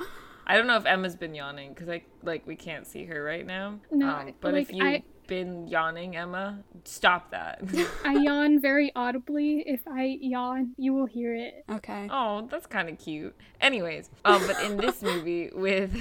[0.46, 3.44] I don't know if Emma's been yawning because I like we can't see her right
[3.44, 3.80] now.
[3.90, 7.60] No, um, but like, if you've I- been yawning, Emma, stop that.
[8.04, 9.60] I yawn very audibly.
[9.66, 11.64] If I yawn, you will hear it.
[11.70, 12.08] Okay.
[12.10, 13.36] Oh, that's kind of cute.
[13.60, 15.96] Anyways, um, but in this movie with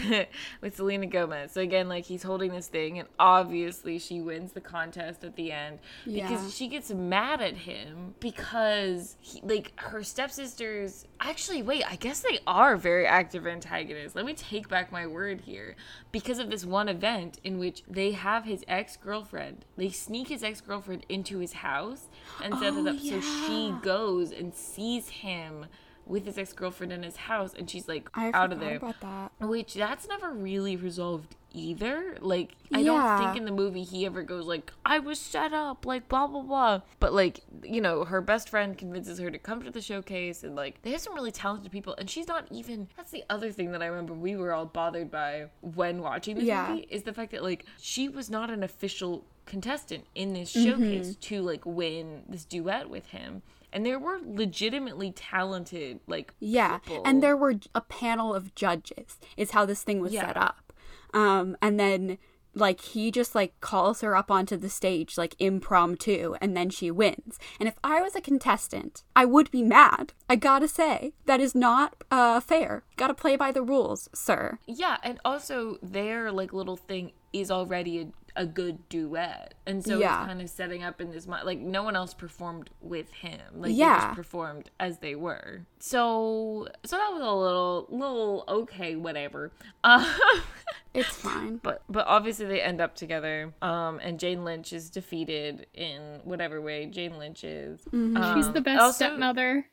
[0.61, 4.61] with Selena Gomez, so again, like he's holding this thing, and obviously she wins the
[4.61, 6.49] contest at the end because Yeah.
[6.49, 11.05] she gets mad at him because he, like her stepsisters.
[11.21, 14.15] Actually, wait, I guess they are very active antagonists.
[14.15, 15.75] Let me take back my word here
[16.11, 19.63] because of this one event in which they have his ex girlfriend.
[19.77, 22.09] They sneak his ex girlfriend into his house
[22.43, 25.67] and set it Oh, up so she goes and sees him
[26.05, 28.77] with his ex girlfriend in his house, and she's like I out of there.
[28.77, 29.31] about that.
[29.39, 32.17] Which that's never really resolved either.
[32.19, 32.85] Like I Yeah.
[32.85, 36.27] don't think in the movie he ever goes like I was set up, like blah
[36.27, 36.81] blah blah.
[36.99, 40.55] But like you know, her best friend convinces her to come to the showcase, and
[40.55, 42.87] like they have some really talented people, and she's not even.
[42.97, 46.45] That's the other thing that I remember we were all bothered by when watching this
[46.45, 46.67] Yeah.
[46.69, 50.69] movie is the fact that like she was not an official contestant in this Mm-hmm.
[50.83, 53.41] showcase to like win this duet with him.
[53.75, 57.03] And there were legitimately talented like Yeah, people.
[57.05, 59.19] and there were a panel of judges.
[59.35, 60.27] Is how this thing was Yeah.
[60.27, 60.71] set up.
[61.13, 62.17] Um, and then
[62.57, 66.89] like he just like calls her up onto the stage like impromptu, and then she
[66.89, 67.37] wins.
[67.59, 70.13] And if I was a contestant, I would be mad.
[70.29, 72.83] I gotta say that is not uh fair.
[72.95, 74.57] Gotta play by the rules, sir.
[74.67, 79.97] Yeah, and also their like little thing is already a, a good duet, and so
[79.97, 80.19] Yeah.
[80.21, 83.39] it's kind of setting up in this like no one else performed with him.
[83.53, 84.01] Like they Yeah.
[84.07, 85.65] just performed as they were.
[85.79, 89.51] So so that was a little little okay, whatever.
[89.83, 90.05] Uh,
[90.93, 91.57] It's fine.
[91.57, 93.53] but but obviously they end up together.
[93.61, 97.81] Um, and Jane Lynch is defeated in whatever way Jane Lynch is.
[97.91, 98.35] Mm-hmm.
[98.35, 99.65] She's the Um, best also- stepmother.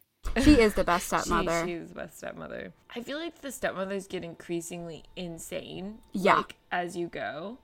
[0.42, 1.66] She is the best She- stepmother.
[1.66, 2.72] she's the best stepmother.
[2.94, 5.98] I feel like the stepmothers get increasingly insane.
[6.12, 6.36] Yeah.
[6.38, 7.58] Like, as you go.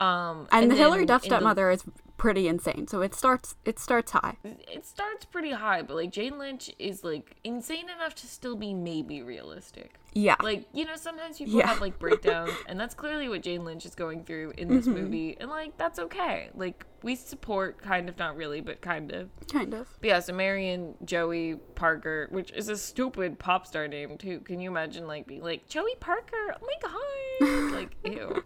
[0.00, 1.82] Um, and, the Hilary Duff in the- stepmother is
[2.16, 2.86] pretty insane.
[2.88, 4.36] So it starts it starts high.
[4.44, 8.74] it starts pretty high, but like Jane Lynch is like insane enough to still be
[8.74, 9.94] maybe realistic.
[10.14, 10.36] Yeah.
[10.42, 11.66] Like, you know, sometimes people Yeah.
[11.68, 14.94] have like breakdowns, and that's clearly what Jane Lynch is going through in this Mm-hmm.
[15.02, 15.36] movie.
[15.38, 16.50] And like, that's okay.
[16.54, 19.28] Like, we support, kind of, not really, but kind of.
[19.52, 19.86] kind of.
[20.00, 24.40] But yeah, so Marion Joey Parker, which is a stupid pop star name too.
[24.40, 26.54] Can you imagine like being like Joey Parker?
[26.60, 28.42] Oh my god, like ew.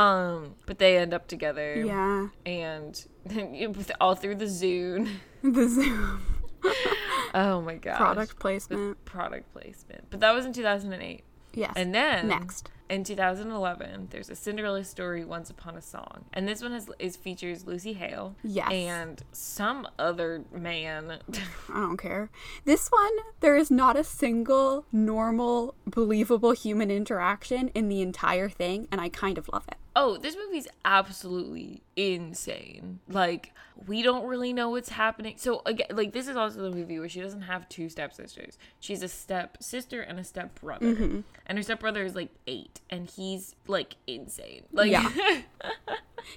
[0.00, 1.82] Um, but they end up together.
[1.84, 2.28] Yeah.
[2.46, 5.08] and then all through the Zune.
[5.42, 6.20] The Zoom
[7.34, 9.04] Oh my god, product placement.
[9.04, 10.04] product placement.
[10.10, 11.22] But that was in 2008.
[11.54, 11.72] Yes.
[11.76, 12.70] And then next.
[12.88, 17.16] in 2011, there's a Cinderella story, Once Upon a Song, and this one has is
[17.16, 18.70] features Lucy Hale, Yes.
[18.72, 21.18] and some other man.
[21.68, 22.30] I don't care.
[22.64, 28.88] This one, there is not a single normal, believable human interaction in the entire thing,
[28.92, 29.76] and I kind of love it.
[29.96, 33.00] Oh, this movie's absolutely insane.
[33.08, 33.52] Like
[33.86, 35.34] we don't really know what's happening.
[35.36, 38.58] So again, like this is also the movie where she doesn't have two stepsisters.
[38.80, 41.20] She's a step sister and a step brother, mm-hmm.
[41.46, 44.62] and her step brother is like eight, and he's like insane.
[44.72, 45.10] Like Yeah.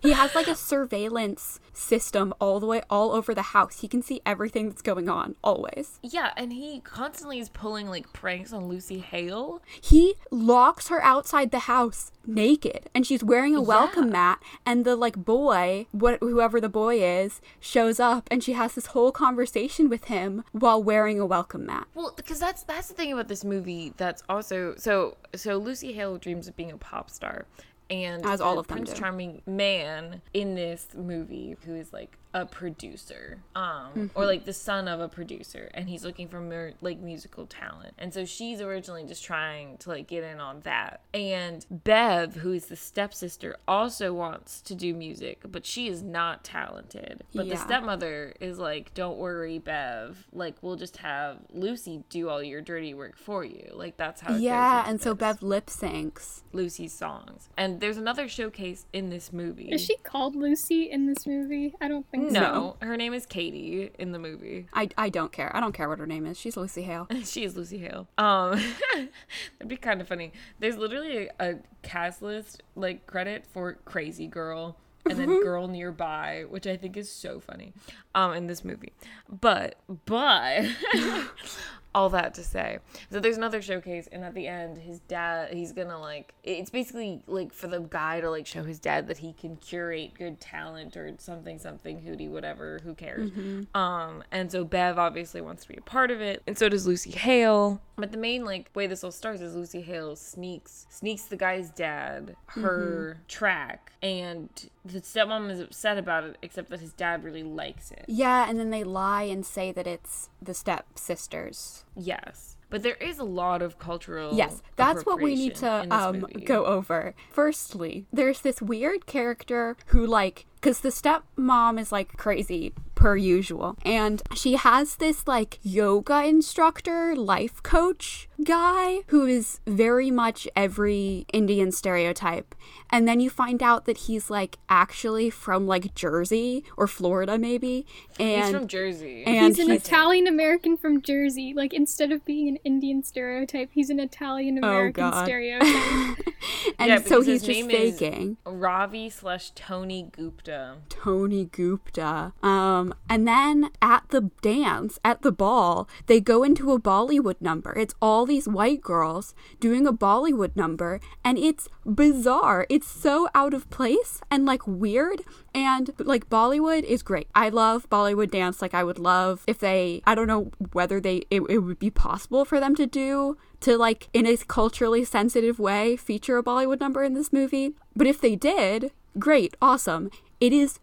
[0.02, 3.82] He has like a surveillance system all the way all over the house.
[3.82, 6.00] He can see everything that's going on always.
[6.02, 9.62] Yeah, and he constantly is pulling like pranks on Lucy Hale.
[9.82, 14.12] He locks her outside the house naked and she's wearing a welcome Yeah.
[14.12, 18.76] mat and the like boy, what whoever the boy is, shows up and she has
[18.76, 21.88] this whole conversation with him while wearing a welcome mat.
[21.94, 23.94] Well, because that's that's the thing about this movie.
[23.98, 27.46] That's also so so Lucy Hale dreams of being a pop star,
[27.90, 29.00] and As all of them Prince do.
[29.00, 34.06] Charming man in this movie who is like a producer, um, Mm-hmm.
[34.15, 37.94] or like the son of a producer, and he's looking for mer- like musical talent,
[37.98, 42.54] and so she's originally just trying to like get in on that, and Bev, who
[42.54, 47.24] is the stepsister, also wants to do music, but she is not talented.
[47.36, 50.28] But the stepmother is like, "Don't worry, Bev.
[50.32, 53.70] Like we'll just have Lucy do all your dirty work for you.
[53.74, 55.15] Like that's how." It Yeah, goes and into so.
[55.15, 56.41] Bev lip syncs.
[56.54, 59.70] Lucy's songs, and there's another showcase in this movie.
[59.72, 61.74] Is she called Lucy in this movie?
[61.82, 62.21] I don't think so.
[62.30, 64.68] No, her name is Katie in the movie.
[64.74, 65.56] I, I don't care.
[65.56, 66.38] I don't care what her name is.
[66.38, 67.08] She's Lucy Hale.
[67.24, 68.08] she is Lucy Hale.
[68.18, 68.62] Um,
[68.94, 70.32] that'd be kind of funny.
[70.60, 74.78] There's literally a, a cast list like credit for Crazy Girl
[75.10, 77.74] and then Girl Nearby, which I think is so funny,
[78.14, 78.94] um, in this movie.
[79.30, 80.66] But but
[81.94, 85.72] all that to say, so there's another showcase, and at the end, his dad he's
[85.72, 89.34] gonna like it's basically like for the guy to like show his dad that he
[89.34, 93.32] can curate good talent or something something hootie whatever who cares.
[93.74, 96.88] Um, and so Bev obviously wants to be a part of it, and so does
[96.88, 97.82] Lucy Hale.
[97.98, 101.70] But the main like way this all starts is Lucy Hale sneaks sneaks the guy's
[101.70, 104.50] dad her track, and
[104.84, 108.06] the stepmom is upset about it, except that his dad really likes it.
[108.08, 111.86] Yeah, and then they lie and say that it's the stepsisters.
[111.96, 112.58] Yes.
[112.70, 114.34] But there is a lot of cultural.
[114.34, 117.13] Yes, that's what we need to um go over.
[117.30, 123.76] Firstly, there's this weird character who like cuz the stepmom is like crazy per usual
[123.84, 131.26] and she has this like yoga instructor, life coach guy who is very much every
[131.34, 132.54] Indian stereotype.
[132.90, 137.86] And then you find out that he's like actually from like Jersey or Florida maybe
[138.20, 139.24] and He's from Jersey.
[139.26, 141.54] and He's an he's- Italian American from Jersey.
[141.56, 145.26] Like instead of being an Indian stereotype, he's an Italian American Oh, God.
[145.26, 145.70] stereotype.
[146.80, 148.38] and Yeah, so because he's his just name is- faking.
[148.46, 150.78] Ravi slash Tony Gupta.
[150.90, 152.34] Tony Gupta.
[152.44, 157.78] Um, and then at the dance, at the ball, they go into a Bollywood number.
[157.78, 162.66] It's all these white girls doing a Bollywood number, and it's bizarre.
[162.70, 165.22] It's so out of place and like weird.
[165.54, 167.28] And like Bollywood is great.
[167.36, 168.62] I love Bollywood dance.
[168.62, 171.90] Like I would love if they, I don't know whether they, it, it would be
[171.90, 176.80] possible for them to do to like in a culturally sensitive way feature a Bollywood
[176.80, 177.76] number in this movie.
[177.96, 180.10] But if they did, great, awesome.
[180.40, 180.80] It is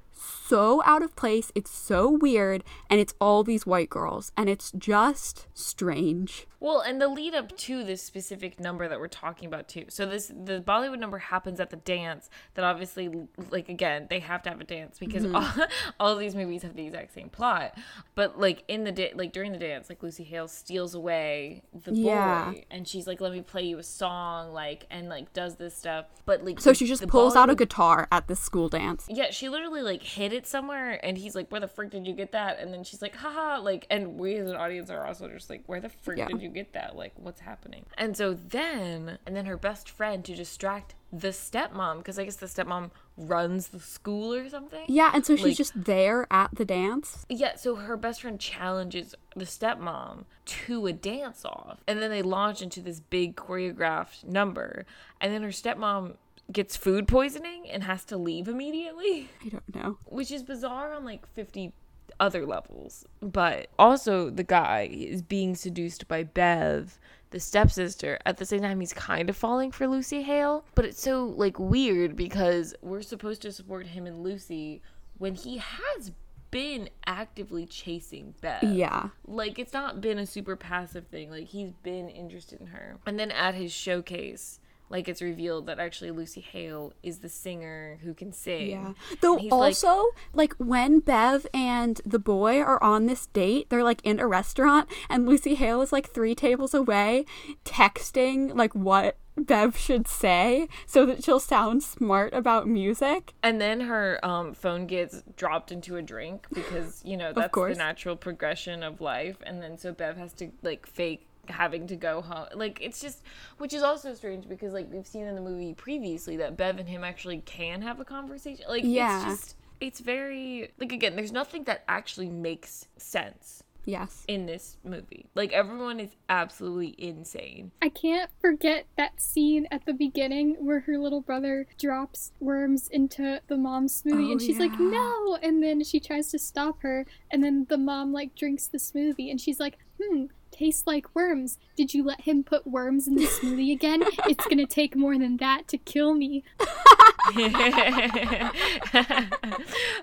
[0.49, 4.73] so out of place, it's so weird, and it's all these white girls, and it's
[4.73, 6.47] just strange.
[6.61, 9.85] Well, and the lead up to this specific number that we're talking about too.
[9.89, 12.29] So this the Bollywood number happens at the dance.
[12.55, 13.09] That obviously,
[13.51, 15.37] like again, they have to have a dance because Mm-hmm.
[15.37, 15.67] all,
[16.01, 17.77] all of these movies have the exact same plot.
[18.17, 21.93] But like in the da- like during the dance, like Lucy Hale steals away the
[21.95, 22.51] Yeah.
[22.51, 25.77] boy, and she's like, "Let me play you a song," like and like does this
[25.77, 26.07] stuff.
[26.27, 29.07] But like So the- she just the pulls out a guitar at this school dance.
[29.09, 32.13] yeah, she literally like hid it somewhere, and he's like, "Where the frick did you
[32.13, 35.29] get that?" And then she's like, "Haha!" Like, and we as an audience are also
[35.29, 36.27] just like, "Where the frick Yeah.
[36.29, 36.97] did you get that?
[36.97, 41.99] Like, what's happening?" And so then, and then her best friend to distract the stepmom,
[41.99, 44.85] because I guess the stepmom runs the school or something.
[44.89, 47.25] Yeah, and so she's Like- just there at the dance.
[47.31, 51.81] Yeah, so her best friend challenges the stepmom to a dance off.
[51.87, 54.85] And then they launch into this big choreographed number.
[55.21, 56.17] And then her stepmom
[56.53, 59.29] gets food poisoning and has to leave immediately.
[59.45, 59.99] I don't know.
[60.07, 61.73] which is bizarre on like 50
[62.21, 63.05] other levels.
[63.21, 66.99] But also, the guy is being seduced by Bev,
[67.31, 68.19] the stepsister.
[68.25, 70.65] At the same time, he's kind of falling for Lucy Hale.
[70.75, 74.81] But it's so like weird because we're supposed to support him and Lucy
[75.19, 76.13] when he has
[76.51, 78.63] been actively chasing Bev.
[78.63, 79.09] Yeah.
[79.27, 81.31] Like it's not been a super passive thing.
[81.31, 82.97] Like he's been interested in her.
[83.07, 87.99] And then at his showcase, like it's revealed that actually Lucy Hale is the singer
[88.03, 88.71] who can sing.
[88.71, 88.93] Yeah.
[89.21, 93.85] Though he's like- also, like, when Bev and the boy are on this date, they're
[93.85, 97.25] like in a restaurant, and Lucy Hale is like three tables away,
[97.65, 103.35] texting like what Bev should say so that she'll sound smart about music.
[103.43, 107.75] And then her um, phone gets dropped into a drink because, you know, that's the
[107.75, 109.37] natural progression of life.
[109.45, 112.47] And then so Bev has to, like, fake having to go home.
[112.55, 113.23] Like, it's just,
[113.59, 116.89] which is also strange because, like, we've seen in the movie previously that Bev and
[116.89, 118.65] him actually can have a conversation.
[118.69, 119.17] Like, Yeah.
[119.17, 124.25] it's just, it's very, like, again, there's nothing that actually makes sense Yes.
[124.29, 125.31] in this movie.
[125.35, 127.71] Like, everyone is absolutely insane.
[127.81, 133.41] I can't forget that scene at the beginning where her little brother drops worms into
[133.47, 135.39] the mom's smoothie Oh, and she's like, no!
[135.43, 139.31] And then she tries to stop her, and then the mom, like, drinks the smoothie
[139.31, 140.27] and she's like, hmm,
[140.59, 141.59] tastes like worms.
[141.77, 144.03] Did you let him put worms in the smoothie again?
[144.27, 146.45] It's gonna take more than that to kill me.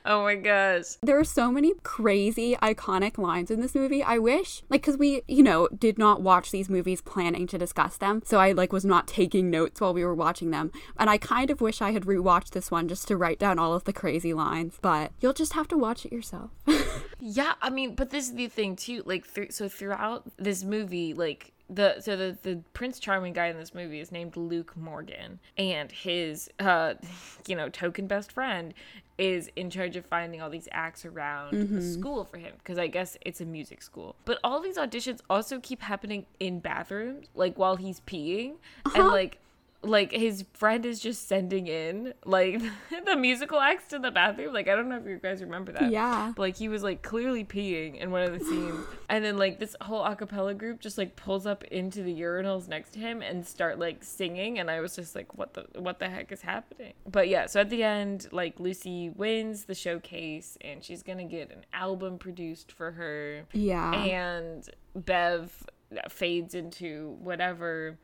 [0.05, 0.95] oh my gosh.
[1.01, 4.03] There are so many crazy, iconic lines in this movie.
[4.03, 7.97] I wish, like, because we, you know, did not watch these movies planning to discuss
[7.97, 8.21] them.
[8.25, 10.71] So I, like, was not taking notes while we were watching them.
[10.97, 13.73] And I kind of wish I had rewatched this one just to write down all
[13.73, 14.77] of the crazy lines.
[14.81, 16.51] But you'll just have to watch it yourself.
[17.27, 19.01] Yeah, I mean, but this is the thing too.
[19.03, 23.57] Like, th- so throughout this movie, like the so the the Prince Charming guy in
[23.57, 26.93] this movie is named Luke Morgan, and his uh,
[27.47, 28.73] you know, token best friend
[29.17, 32.87] is in charge of finding all these acts around the school for him because I
[32.87, 34.15] guess it's a music school.
[34.25, 38.55] But all these auditions also keep happening in bathrooms, like while he's peeing,
[38.93, 39.39] and like
[39.87, 42.61] like his friend is just sending in like
[43.05, 44.53] the musical acts to the bathroom.
[44.53, 45.91] Like I don't know if you guys remember that.
[45.91, 46.33] Yeah.
[46.35, 49.59] But, like he was like clearly peeing in one of the scenes, and then like
[49.59, 53.21] this whole a cappella group just like pulls up into the urinals next to him
[53.21, 56.41] and start like singing, and I was just like, what the what the heck is
[56.41, 56.93] happening?
[57.09, 61.51] But yeah, so at the end, like Lucy wins the showcase, and she's gonna get
[61.51, 63.93] an album produced for her yeah.
[63.93, 65.65] and Bev
[65.95, 67.97] uh, fades into whatever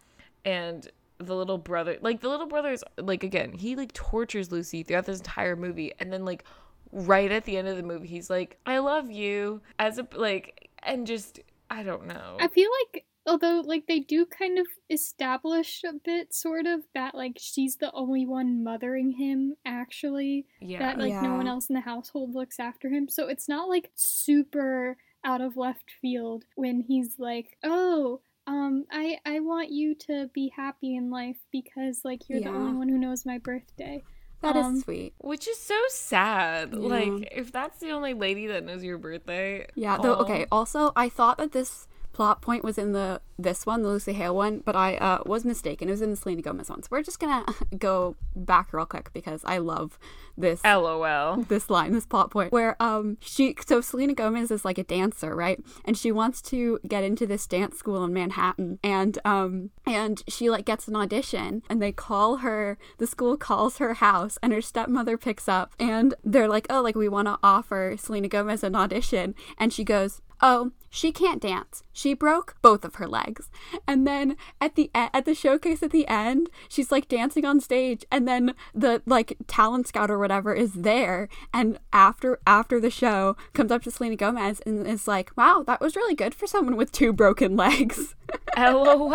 [0.46, 0.90] and
[1.26, 5.06] the little brother like the little brother is like again he like tortures Lucy throughout
[5.06, 5.94] this entire movie.
[6.00, 6.44] And then like
[6.92, 10.70] right at the end of the movie he's like I love you as a like
[10.84, 12.38] and just I don't know.
[12.40, 17.16] I feel like although like they do kind of establish a bit sort of that
[17.16, 20.80] like she's the only one mothering him actually yeah.
[20.80, 23.08] that like no one else in the household looks after him.
[23.08, 28.22] So it's not like super out of left field when he's like oh
[28.52, 32.74] um i i want you to be happy in life because like you're the only
[32.74, 34.04] one who knows my birthday
[34.42, 35.14] That is um, sweet.
[35.20, 36.80] which is so sad Yeah.
[36.90, 41.08] like if that's the only lady that knows your birthday Yeah, though okay, also I
[41.08, 41.88] thought that this
[42.22, 45.44] plot point was in the this one, the Lucy Hale one, but I uh, was
[45.44, 45.88] mistaken.
[45.88, 46.84] It was in the Selena Gomez one.
[46.84, 47.44] So we're just gonna
[47.80, 49.98] go back real quick because I love
[50.38, 54.78] this lol this line, this plot point, where um she so Selena Gomez is like
[54.78, 55.60] a dancer, right?
[55.84, 60.52] And she wants to get into this dance school in Manhattan, and um and she
[60.52, 62.78] like gets an audition, and they call her.
[63.00, 66.96] The school calls her house, and her stepmother picks up, and they're like, oh, like
[66.96, 70.22] we want to offer Selena Gomez an audition, and she goes.
[70.42, 71.84] Oh, she can't dance.
[71.94, 73.50] She broke both of her legs.
[73.88, 77.60] And then at the e- at the showcase at the end, she's like dancing on
[77.62, 82.90] stage and then the like talent scout or whatever is there and after after the
[82.90, 86.48] show comes up to Selena Gomez and is like, "Wow, that was really good for
[86.48, 88.16] someone with two broken legs."
[88.58, 89.12] lol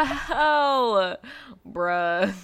[1.67, 2.35] bruh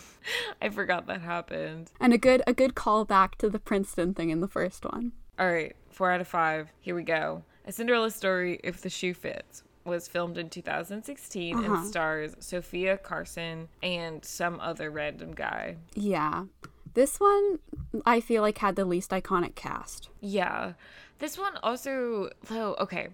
[0.60, 4.40] I forgot that happened and a good a good callback to the Princeton thing in
[4.40, 5.12] the first one.
[5.38, 6.68] All right, four out of five.
[6.80, 7.44] Here we go.
[7.64, 11.74] A Cinderella Story, If the Shoe Fits, was filmed in 2016 Uh-huh.
[11.74, 15.76] and stars Sofia Carson and some other random guy.
[15.94, 16.44] Yeah.
[16.94, 17.58] This one
[18.06, 20.08] I feel like had the least iconic cast.
[20.20, 20.74] Yeah.
[21.18, 23.08] This one also, though, okay.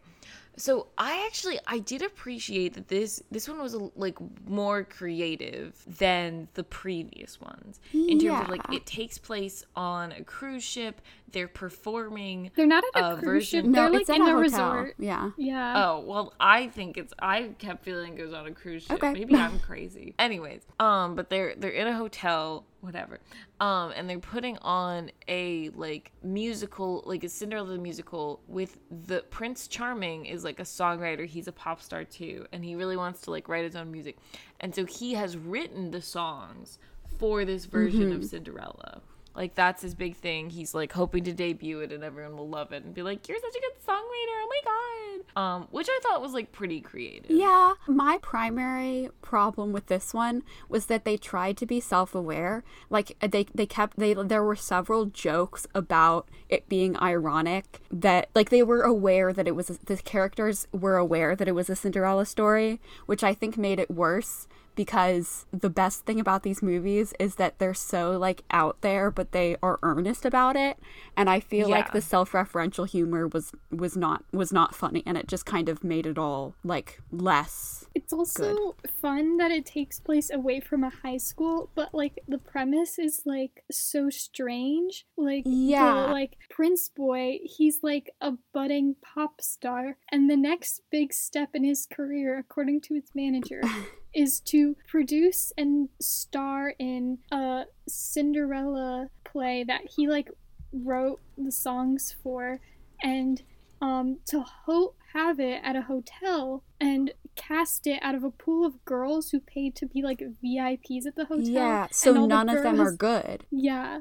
[0.59, 6.49] So I actually I did appreciate that this this one was like more creative than
[6.55, 11.01] the previous ones in terms of like it takes place on a cruise ship.
[11.31, 14.17] They're performing they're not at a A cruise ship version- No, they're like it's at
[14.17, 14.41] in a a, hotel.
[14.41, 15.31] resort Yeah.
[15.37, 17.13] yeah Oh well, I think it's.
[17.19, 18.93] I kept feeling it goes on a cruise ship.
[18.97, 19.13] Okay.
[19.13, 20.15] Maybe I'm crazy.
[20.19, 23.21] Anyways, um, but they're they're in a hotel, whatever.
[23.61, 29.69] Um, and they're putting on a like musical, like a Cinderella musical with the Prince
[29.69, 31.27] Charming is like a songwriter.
[31.27, 34.19] He's a pop star too, and he really wants to like write his own music,
[34.61, 36.79] and so he has written the songs
[37.19, 39.03] for this version of Cinderella.
[39.39, 40.51] Like that's his big thing.
[40.51, 43.39] He's like hoping to debut it and everyone will love it and be like, "You're
[43.39, 44.37] such a good songwriter.
[44.43, 47.31] Oh my god." Um, which I thought was like pretty creative.
[47.31, 52.65] Yeah, my primary problem with this one was that they tried to be self-aware.
[52.91, 58.51] Like they they kept they there were several jokes about it being ironic that like
[58.51, 62.27] they were aware that it was the characters were aware that it was a Cinderella
[62.27, 64.49] story, which I think made it worse
[64.79, 69.33] because the best thing about these movies is that they're so like out there but
[69.33, 70.79] they are earnest about it
[71.17, 75.27] and i feel like the self-referential humor was was not was not funny and it
[75.27, 80.31] just kind of made it all like less It's also fun that it takes place
[80.31, 85.05] away from a high school, but like the premise is like so strange.
[85.17, 86.07] Like Yeah.
[86.07, 91.51] the, like Prince Boy, he's like a budding pop star, and the next big step
[91.55, 93.63] in his career, according to his manager,
[94.15, 100.31] is to produce and star in a Cinderella play that he like
[100.73, 102.61] wrote the songs for
[103.03, 103.43] and
[103.81, 108.67] um to ho- have it at a hotel and cast it out of a pool
[108.67, 111.47] of girls who paid to be like VIPs at the hotel.
[111.49, 114.01] yeah so all the none of them are good Yeah.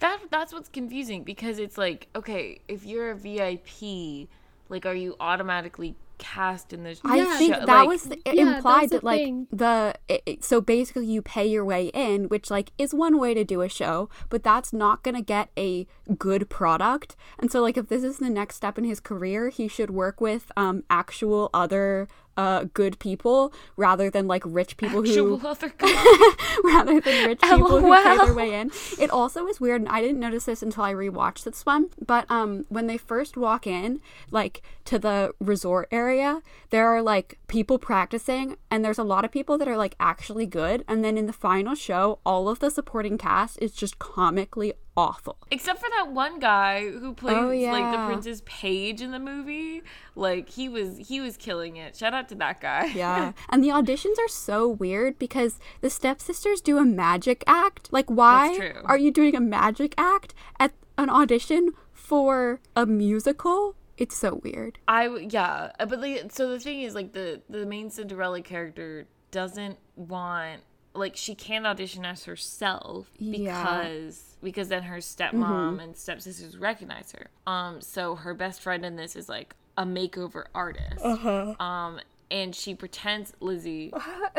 [0.00, 4.28] That that's what's confusing because it's like, okay, if you're a VIP,
[4.68, 5.94] like are you automatically
[6.36, 7.38] cast in this I Yeah.
[7.38, 7.60] think show?
[7.60, 9.46] that Like, was the, Yeah, implied that like thing.
[9.52, 13.32] the it, it- so basically you pay your way in, which like is one way
[13.34, 15.86] to do a show, but that's not gonna get a
[16.18, 17.16] good product.
[17.38, 20.20] And so like if this is the next step in his career, he should work
[20.20, 22.06] with um actual other
[22.36, 25.38] uh good people rather than like rich people actual who
[26.64, 28.70] rather than rich people who pay their way in.
[28.98, 31.90] It also is weird, and I didn't notice this until I rewatched this one.
[32.04, 37.38] But um, when they first walk in, like to the resort area, there are like
[37.48, 40.84] people practicing, and there's a lot of people that are like actually good.
[40.88, 45.36] And then in the final show, all of the supporting cast is just comically awful.
[45.50, 47.56] Except for that one guy who plays Oh, like
[47.92, 48.06] the yeah.
[48.06, 49.82] Princess Page in the movie.
[50.14, 51.96] Like he was he was killing it.
[51.96, 52.86] Shout out to that guy.
[52.86, 53.32] Yeah.
[53.50, 57.92] and the auditions are so weird because the stepsisters do a magic act.
[57.92, 63.74] Like, why are you doing a magic act at an audition for a musical?
[63.98, 64.78] It's so weird.
[64.88, 69.06] I yeah, uh, but like, so the thing is like the the main Cinderella character
[69.30, 70.62] doesn't want
[70.98, 73.62] like she can't audition as herself Yeah.
[73.62, 77.28] because because then her stepmom and stepsisters recognize her.
[77.50, 81.04] Um, so her best friend in this is like a makeover artist.
[81.04, 83.92] Um, and she pretends Lizzie.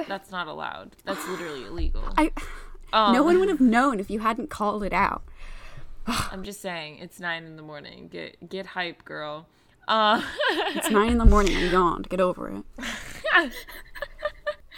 [0.08, 0.96] That's not allowed.
[1.06, 2.04] That's literally illegal.
[2.18, 2.32] I
[2.94, 5.24] Um, no one would have known if you hadn't called it out.
[6.08, 8.08] I'm just saying, it's nine in the morning.
[8.10, 9.48] Get get hype, girl.
[9.88, 10.22] Uh,
[10.76, 11.56] It's nine in the morning.
[11.56, 12.10] I'm yawned.
[12.10, 12.64] Get over it.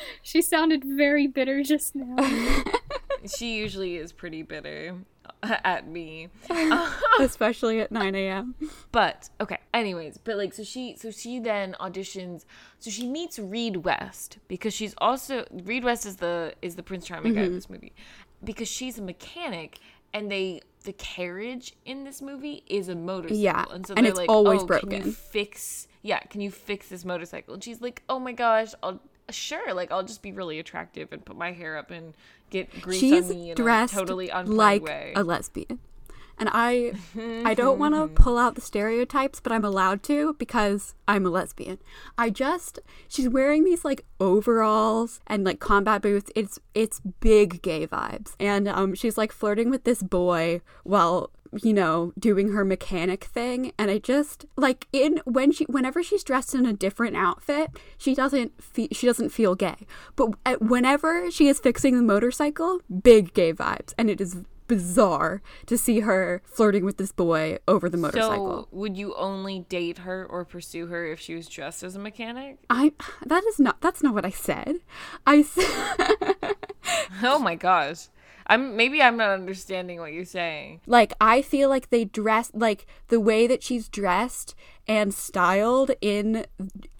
[0.21, 2.15] She sounded very bitter just now.
[3.37, 4.95] she usually is pretty bitter
[5.43, 6.29] uh, at me.
[7.19, 8.55] Especially at 9 a.m.
[8.91, 12.45] But okay, anyways, but like so she so she then auditions
[12.79, 17.05] so she meets Reed West because she's also Reed West is the is the Prince
[17.05, 17.55] Charming guy in mm-hmm.
[17.55, 17.93] this movie.
[18.43, 19.79] Because she's a mechanic
[20.13, 23.37] and they the carriage in this movie is a motorcycle.
[23.37, 26.87] Yeah, And so and they're it's like, always oh, broken." fix yeah, can you fix
[26.87, 27.53] this motorcycle?
[27.53, 28.99] And she's like, Oh my gosh, I'll
[29.31, 32.13] sure, like I'll just be really attractive and put my hair up and
[32.49, 35.13] get grease She's on me in dressed a totally unplanned like way.
[35.15, 35.79] a lesbian.
[36.39, 36.93] And I
[37.43, 41.29] I don't want to pull out the stereotypes, but I'm allowed to because I'm a
[41.29, 41.79] lesbian.
[42.17, 46.31] I just she's wearing these like overalls and like combat boots.
[46.35, 48.35] It's it's big gay vibes.
[48.39, 51.31] And um she's like flirting with this boy while
[51.63, 56.23] you know doing her mechanic thing and i just like in when she whenever she's
[56.23, 60.29] dressed in a different outfit she doesn't fe- she doesn't feel gay but
[60.61, 65.99] whenever she is fixing the motorcycle big gay vibes and it is bizarre to see
[65.99, 70.45] her flirting with this boy over the motorcycle So, would you only date her or
[70.45, 72.59] pursue her if she was dressed as a mechanic?
[72.69, 72.93] i
[73.25, 74.77] that is not that's not what i said
[75.27, 75.65] i said
[77.21, 78.07] Oh my gosh.
[78.47, 80.81] I'm maybe I'm not understanding what you're saying.
[80.87, 84.55] like i feel like they dress like the way that she's dressed
[84.87, 86.45] and styled in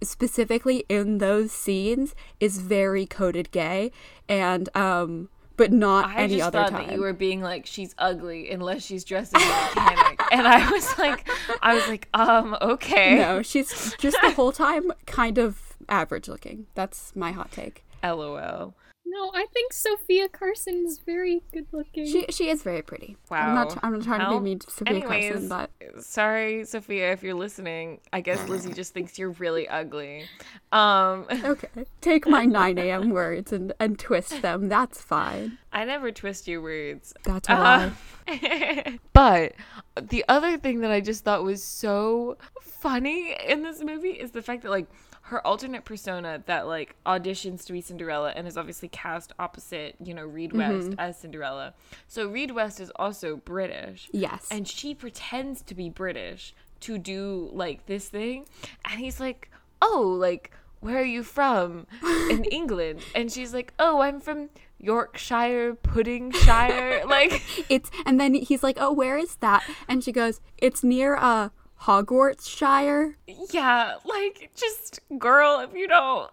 [0.03, 3.91] specifically in those scenes is very coded gay
[4.27, 5.29] and um
[5.59, 8.49] but not I any just other thought time that you were being like she's ugly
[8.49, 10.21] unless she's dressed as a mechanic.
[10.31, 11.27] and I was like
[11.61, 13.17] I was like, um, okay.
[13.17, 18.73] no she's just the whole time kind of average looking that's my hot take LOL.
[19.11, 22.05] No, I think Sofia Carson is very good looking.
[22.05, 23.17] She she is very pretty.
[23.31, 23.47] Wow.
[23.47, 25.71] I'm not I'm not trying to be mean to Sofia Anyways, Carson, but
[26.03, 28.01] sorry, Sofia, if you're listening.
[28.13, 30.25] I guess Lizzie just thinks you're really ugly.
[30.71, 31.69] Um, okay.
[32.01, 33.09] Take my 9 a.m.
[33.09, 34.69] words and and twist them.
[34.69, 35.57] That's fine.
[35.73, 37.13] I never twist your words.
[37.23, 37.91] That's a lie.
[38.27, 39.53] Uh, but
[39.99, 44.43] the other thing that I just thought was so funny in this movie is the
[44.43, 44.87] fact that like
[45.29, 50.13] her alternate persona that like auditions to be Cinderella and is obviously cast opposite, you
[50.13, 51.75] know, Reed West as Cinderella.
[52.07, 54.09] So Reed West is also British.
[54.11, 54.47] Yes.
[54.49, 58.45] And she pretends to be British to do like this thing.
[58.89, 59.51] And he's like,
[59.81, 61.85] "Oh, like where are you from
[62.31, 64.49] in England?" And she's like, "Oh, I'm from
[64.79, 70.41] Yorkshire, Puddingshire." like It's and then he's like, "Oh, where is that?" And she goes,
[70.57, 71.49] "It's near uh
[71.83, 73.15] Hogwartsshire."
[73.51, 76.29] Yeah, like just girl, if you don't.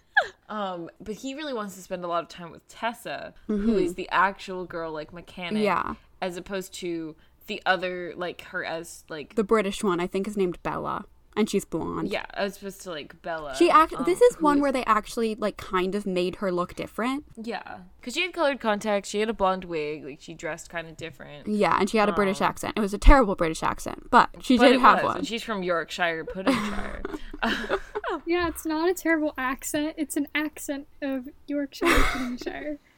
[0.48, 3.94] um, but he really wants to spend a lot of time with Tessa, who is
[3.94, 5.94] the actual girl, like mechanic, Yeah.
[6.20, 10.36] as opposed to the other, like her as like The British one, I think, is
[10.36, 11.04] named Bella,
[11.40, 12.08] and she's blonde.
[12.08, 13.56] yeah, as opposed to like Bella.
[13.56, 13.92] She act.
[13.94, 17.24] um, this is who one where they actually like kind of made her look different.
[17.36, 20.86] yeah, because she had colored contacts, she had a blonde wig, like she dressed kind
[20.88, 21.48] of different.
[21.48, 22.74] Yeah, and she had a British accent.
[22.76, 25.16] It was a terrible British accent, but she But did it have was, one.
[25.18, 27.02] and she's from Yorkshire, Puddingshire.
[28.26, 29.94] yeah, it's not a terrible accent.
[29.96, 32.78] It's an accent of Yorkshire, Puddingshire.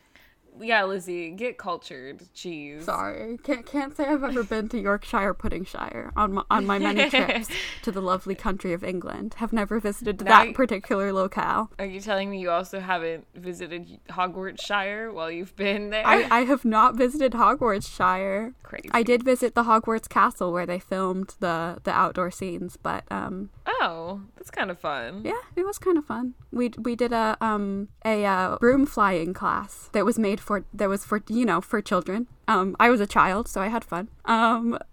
[0.61, 2.22] yeah, Lizzie, get cultured.
[2.34, 2.82] Jeez.
[2.82, 7.09] Sorry, can't can't say I've ever been to Yorkshire, Puddingshire on my, on my many
[7.11, 7.48] trips
[7.82, 9.34] to the lovely country of England.
[9.38, 11.70] Have never visited Now that you- particular locale.
[11.78, 16.07] Are you telling me you also haven't visited Hogwartsshire while you've been there?
[16.07, 18.55] I, I have not visited Hogwartsshire.
[18.62, 18.90] Crazy.
[18.92, 23.50] I did visit the Hogwarts Castle where they filmed the the outdoor scenes, but um
[23.66, 25.22] Oh, that's kind of fun.
[25.24, 26.34] yeah, it was kind of fun.
[26.50, 30.88] We we did a um a uh, broom flying class that was made for that
[30.88, 32.26] was for you know for children.
[32.49, 34.09] Um, I was a child, so I had fun.
[34.24, 34.78] Um,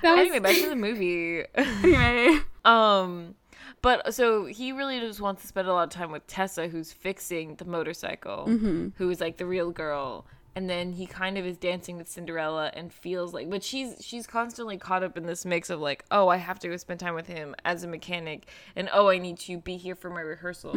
[0.00, 1.42] That was Anyway, back to the movie.
[1.56, 3.34] anyway, um,
[3.82, 6.92] but so he really just wants to spend a lot of time with Tessa, who's
[6.92, 8.46] fixing the motorcycle,
[8.96, 10.24] who is like the real girl.
[10.58, 14.26] And then he kind of is dancing with Cinderella and feels like, but she's she's
[14.26, 17.14] constantly caught up in this mix of like, oh, I have to go spend time
[17.14, 20.74] with him as a mechanic, and oh, I need to be here for my rehearsals,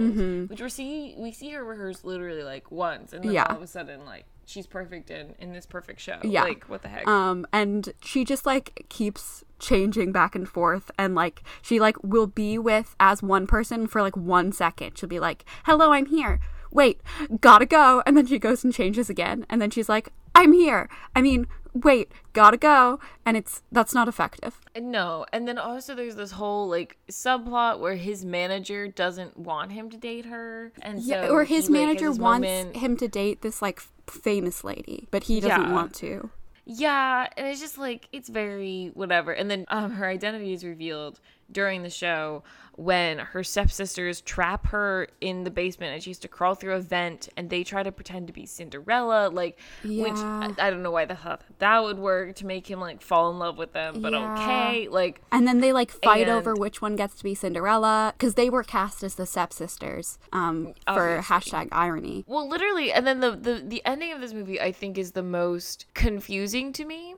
[0.49, 3.45] which we see we see her rehearse literally like once, and then Yeah.
[3.49, 6.19] all of a sudden like she's perfect in in this perfect show.
[6.23, 6.43] Yeah.
[6.43, 7.07] like what the heck?
[7.07, 12.27] um, and she just like keeps changing back and forth, and like she like will
[12.27, 14.95] be with as one person for like one second.
[14.99, 16.39] She'll be like, "Hello, I'm here."
[16.72, 17.01] Wait,
[17.41, 20.89] gotta go, and then she goes and changes again, and then she's like, "I'm here."
[21.15, 24.59] I mean, wait, gotta go, and it's that's not effective.
[24.80, 29.89] No, and then also there's this whole like subplot where his manager doesn't want him
[29.89, 33.07] to date her, and Yeah, so or he, his like, manager wants moment- him to
[33.07, 35.74] date this like famous lady, but he doesn't Yeah.
[35.74, 36.30] want to.
[36.65, 39.32] Yeah, and it's just like it's very whatever.
[39.34, 41.19] And then um, her identity is revealed
[41.52, 42.43] during the show
[42.78, 46.80] when her stepsisters trap her in the basement and she has to crawl through a
[46.80, 50.89] vent and they try to pretend to be Cinderella, like which I, I don't know
[50.89, 53.74] why the thought that, that would work to make him like fall in love with
[53.74, 54.34] them, but Yeah.
[54.34, 58.14] okay, like And then they like fight And- over which one gets to be Cinderella
[58.18, 61.36] because they were cast as the stepsisters um, for Obviously.
[61.36, 62.24] hashtag irony.
[62.26, 65.24] Well, literally, and then the, the the ending of this movie, I think, is the
[65.24, 67.16] most confusing to me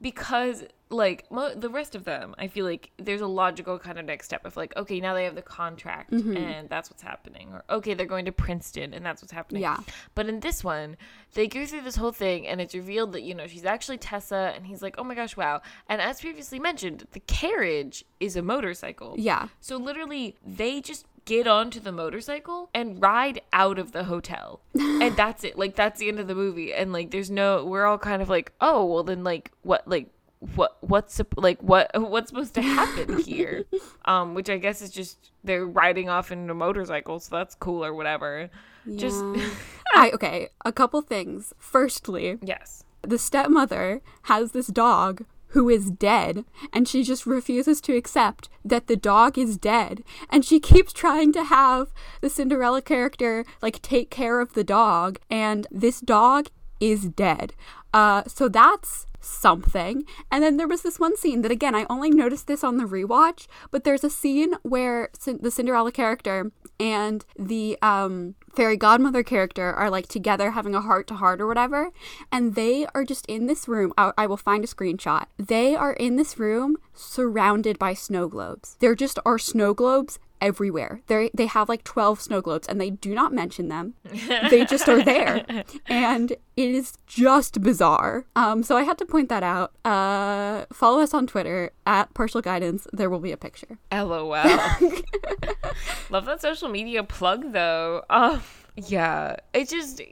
[0.00, 4.04] because like mo- the rest of them, I feel like there's a logical kind of
[4.04, 6.36] next step of like, okay, now they have the contract Mm-hmm.
[6.36, 9.62] and that's what's happening, or okay, they're going to Princeton and that's what's happening.
[9.62, 9.78] Yeah.
[10.14, 10.96] But in this one,
[11.32, 14.52] they go through this whole thing and it's revealed that you know she's actually Tessa,
[14.54, 15.62] and he's like, oh my gosh, wow.
[15.88, 19.14] And as previously mentioned, the carriage is a motorcycle.
[19.18, 19.48] Yeah.
[19.60, 24.60] So literally, they just get onto the motorcycle and ride out of the hotel.
[24.74, 25.58] and that's it.
[25.58, 26.72] Like that's the end of the movie.
[26.72, 30.08] And like there's no we're all kind of like, "Oh, well then like what like
[30.56, 33.64] what what's like what what's supposed to happen here?"
[34.04, 37.84] um which I guess is just they're riding off in a motorcycle, so that's cool
[37.84, 38.50] or whatever.
[38.96, 39.48] Just Yeah.
[39.94, 41.54] I okay, a couple things.
[41.58, 42.84] Firstly, yes.
[43.02, 45.24] the stepmother has this dog
[45.54, 50.44] who is dead and she just refuses to accept that the dog is dead and
[50.44, 55.68] she keeps trying to have the Cinderella character like take care of the dog and
[55.70, 56.48] this dog
[56.80, 57.52] is dead.
[57.92, 60.04] Uh so that's something.
[60.30, 62.84] And then there was this one scene that again I only noticed this on the
[62.84, 69.72] rewatch, but there's a scene where the Cinderella character and the um fairy godmother character
[69.72, 71.90] are like together having a heart to heart or whatever
[72.30, 73.92] and they are just in this room.
[73.98, 75.26] I, I will find a screenshot.
[75.38, 78.76] They are in this room surrounded by snow globes.
[78.80, 81.00] There just are snow globes everywhere.
[81.06, 83.94] They they have like 12 snow globes and they do not mention them.
[84.50, 85.64] they just are there.
[85.86, 88.26] And it is just bizarre.
[88.36, 89.72] Um so I had to point that out.
[89.84, 92.86] Uh follow us on Twitter at partial guidance.
[92.92, 93.78] There will be a picture.
[93.90, 94.30] LOL.
[96.10, 98.04] Love that social media plug though.
[98.10, 98.42] Um,
[98.76, 100.02] yeah, it just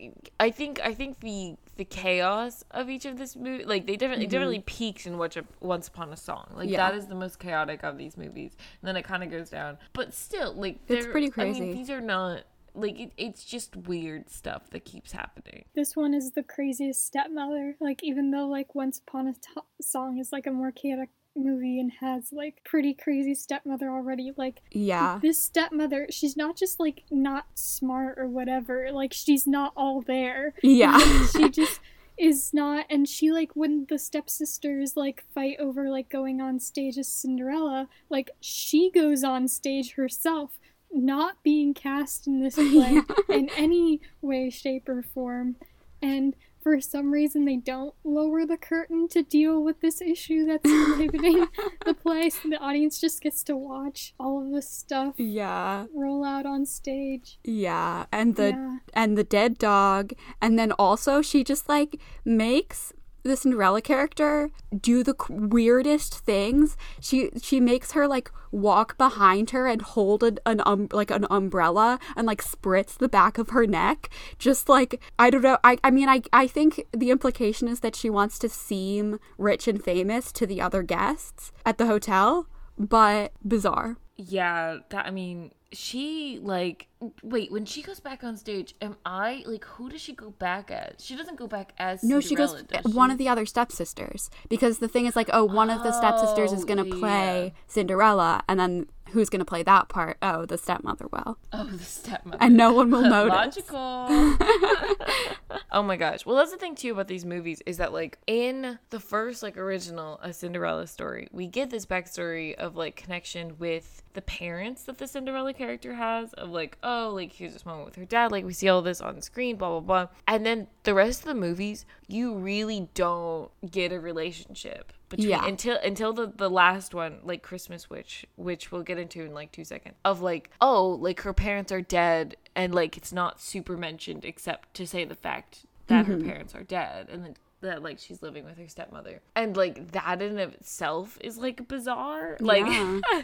[0.40, 4.26] I think I think the the chaos of each of this movie like they definitely
[4.26, 6.46] definitely peaks in Once, Once Upon a Song.
[6.54, 6.88] Like Yeah.
[6.90, 9.78] that is the most chaotic of these movies, and then it kind of goes down.
[9.92, 11.62] But still, like It's they're- pretty crazy.
[11.62, 12.42] I mean, these are not
[12.74, 15.64] like it, it's just weird stuff that keeps happening.
[15.74, 17.76] This one is the craziest stepmother.
[17.80, 21.78] Like, even though, like, Once Upon a T- Song is, like, a more chaotic movie
[21.80, 25.18] and has, like, pretty crazy stepmother already, like, Yeah.
[25.22, 28.90] this stepmother, she's not just, like, not smart or whatever.
[28.92, 30.54] Like, she's not all there.
[30.62, 30.98] Yeah.
[31.36, 31.80] she just
[32.18, 36.98] is not and she like when the stepsisters like fight over like going on stage
[36.98, 40.58] as cinderella like she goes on stage herself
[40.92, 45.56] not being cast in this play in any way shape or form
[46.02, 50.64] and for some reason they don't lower the curtain to deal with this issue that's
[50.70, 51.46] inhibiting
[51.84, 55.86] the play so the audience just gets to watch all of this stuff yeah.
[55.94, 58.06] roll out on stage Yeah.
[58.12, 58.76] And the Yeah.
[58.94, 62.92] and the dead dog and then also she just like makes
[63.22, 66.76] the Cinderella character do the weirdest things.
[67.00, 71.26] She she makes her like walk behind her and hold an, an um like an
[71.30, 74.10] umbrella and like spritz the back of her neck.
[74.38, 75.58] Just like I don't know.
[75.62, 79.68] I I mean I I think the implication is that she wants to seem rich
[79.68, 82.46] and famous to the other guests at the hotel,
[82.78, 83.96] but bizarre.
[84.16, 86.88] Yeah, that I mean, she like
[87.22, 88.74] wait when she goes back on stage.
[88.80, 91.04] Am I like who does she go back as?
[91.04, 94.30] She doesn't go back as No, she goes Cinderella, does one of the other stepsisters
[94.48, 98.42] because the thing is like, oh, one of the stepsisters is gonna Oh, play Cinderella,
[98.48, 100.16] and then who's gonna play that part?
[100.22, 102.38] Oh, the stepmother will, oh the stepmother.
[102.40, 103.32] and no one will notice.
[103.32, 103.78] Logical.
[105.72, 106.24] oh my gosh.
[106.26, 109.56] Well, that's the thing too about these movies is that like in the first like
[109.56, 114.98] original A Cinderella story, we get this backstory of like connection with the parents that
[114.98, 118.44] the Cinderella character has of like, oh, like here's this moment with her dad, like
[118.44, 120.06] we see all this on screen, blah blah blah.
[120.26, 125.46] And then the rest of the movies, you really don't get a relationship between Yeah.
[125.46, 129.52] until until the the last one like christmas witch which we'll get into in like
[129.52, 133.76] two seconds of like oh like her parents are dead and like it's not super
[133.76, 136.12] mentioned except to say the fact that Mm-hmm.
[136.22, 139.20] her parents are dead and then that like she's living with her stepmother.
[139.34, 142.36] And like that in of itself is like bizarre.
[142.40, 143.00] Like Yeah.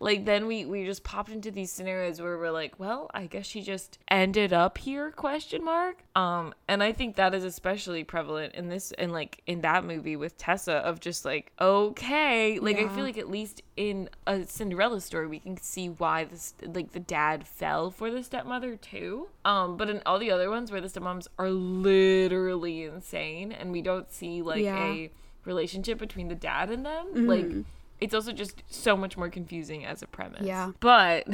[0.00, 3.46] like then we we just popped into these scenarios where we're like well i guess
[3.46, 6.04] she just ended up here question mark.
[6.14, 10.16] Um and i think that is especially prevalent in this and like in that movie
[10.16, 15.00] with tessa of just like okay like i feel like at least in a cinderella
[15.00, 19.28] story we can see why this like the dad fell for the stepmother too.
[19.44, 23.82] Um but in all the other ones where the stepmoms are literally insane and we
[23.82, 24.84] don't see like Yeah.
[24.84, 25.10] a
[25.44, 27.26] relationship between the dad and them mm-hmm.
[27.26, 27.64] like
[28.00, 30.42] it's also just so much more confusing as a premise.
[30.42, 30.72] Yeah.
[30.80, 31.28] But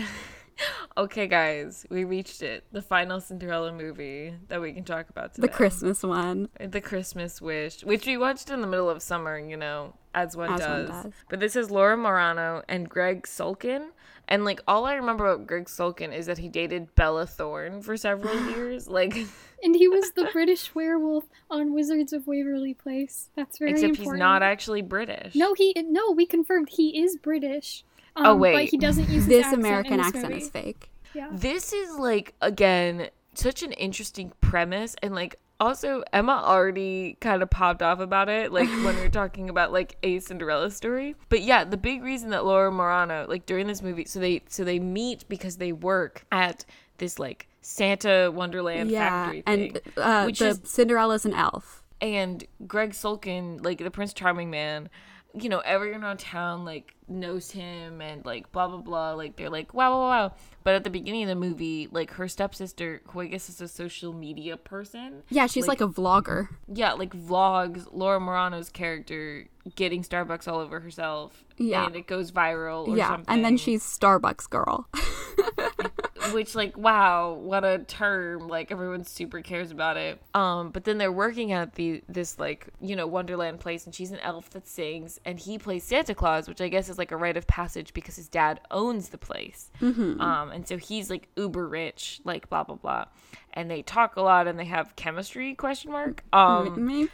[0.99, 2.65] okay, guys, we reached it.
[2.73, 5.47] The final Cinderella movie that we can talk about today.
[5.47, 6.49] The Christmas one.
[6.59, 10.53] The Christmas Wish, which we watched in the middle of summer, you know, as one,
[10.53, 10.89] As one does.
[10.89, 11.13] does.
[11.29, 13.89] But this is Laura Marano and Greg Sulkin.
[14.29, 17.97] And like all I remember about Greg Sulkin is that he dated Bella Thorne for
[17.97, 18.89] several years.
[18.89, 19.15] Like
[19.63, 23.31] And he was the British werewolf on Wizards of Waverly Place.
[23.37, 24.15] That's very except important.
[24.17, 25.35] he's not actually British.
[25.35, 26.11] No, he no.
[26.13, 27.85] We confirmed he is British.
[28.17, 28.71] Um, Oh, but wait.
[28.71, 30.43] he doesn't use This accent American this accent movie.
[30.43, 30.91] is fake.
[31.15, 31.29] Yeah.
[31.33, 37.51] This is like again such an interesting premise and like also Emma already kind of
[37.51, 41.17] popped off about it like when we were talking about like a Cinderella story.
[41.29, 44.65] But yeah, the big reason that Laura Marano like during this movie so they so
[44.65, 46.65] they meet because they work at
[46.99, 49.77] this like Santa Wonderland yeah, factory thing.
[49.77, 51.83] and uh, which the is Cinderella's an elf.
[52.01, 54.89] and Greg Sulkin, like the Prince Charming man,
[55.41, 59.13] you know, everyone around town like knows him and like blah blah blah.
[59.13, 60.33] Like they're like wow wow wow.
[60.65, 63.69] But at the beginning of the movie, like her stepsister, who I guess is a
[63.69, 66.49] social media person, Yeah, she's like, a vlogger.
[66.73, 71.45] yeah, like vlogs Laura Marano's character getting Starbucks all over herself.
[71.59, 71.87] Yeah.
[71.87, 72.89] and it goes viral.
[72.89, 73.33] Or yeah, something.
[73.35, 74.89] and then she's Starbucks girl.
[76.33, 78.49] which like wow what a term.
[78.49, 80.21] Like everyone super cares about it.
[80.35, 84.11] Um but then they're working at the this like you know wonderland place and she's
[84.13, 87.17] an elf that sings and he plays santa claus which i guess is like a
[87.17, 89.71] rite of passage because his dad owns the place.
[89.81, 93.05] Um and so he's like uber rich like blah blah blah.
[93.55, 96.23] And they talk a lot and they have chemistry question mark.
[96.33, 97.11] Um Maybe-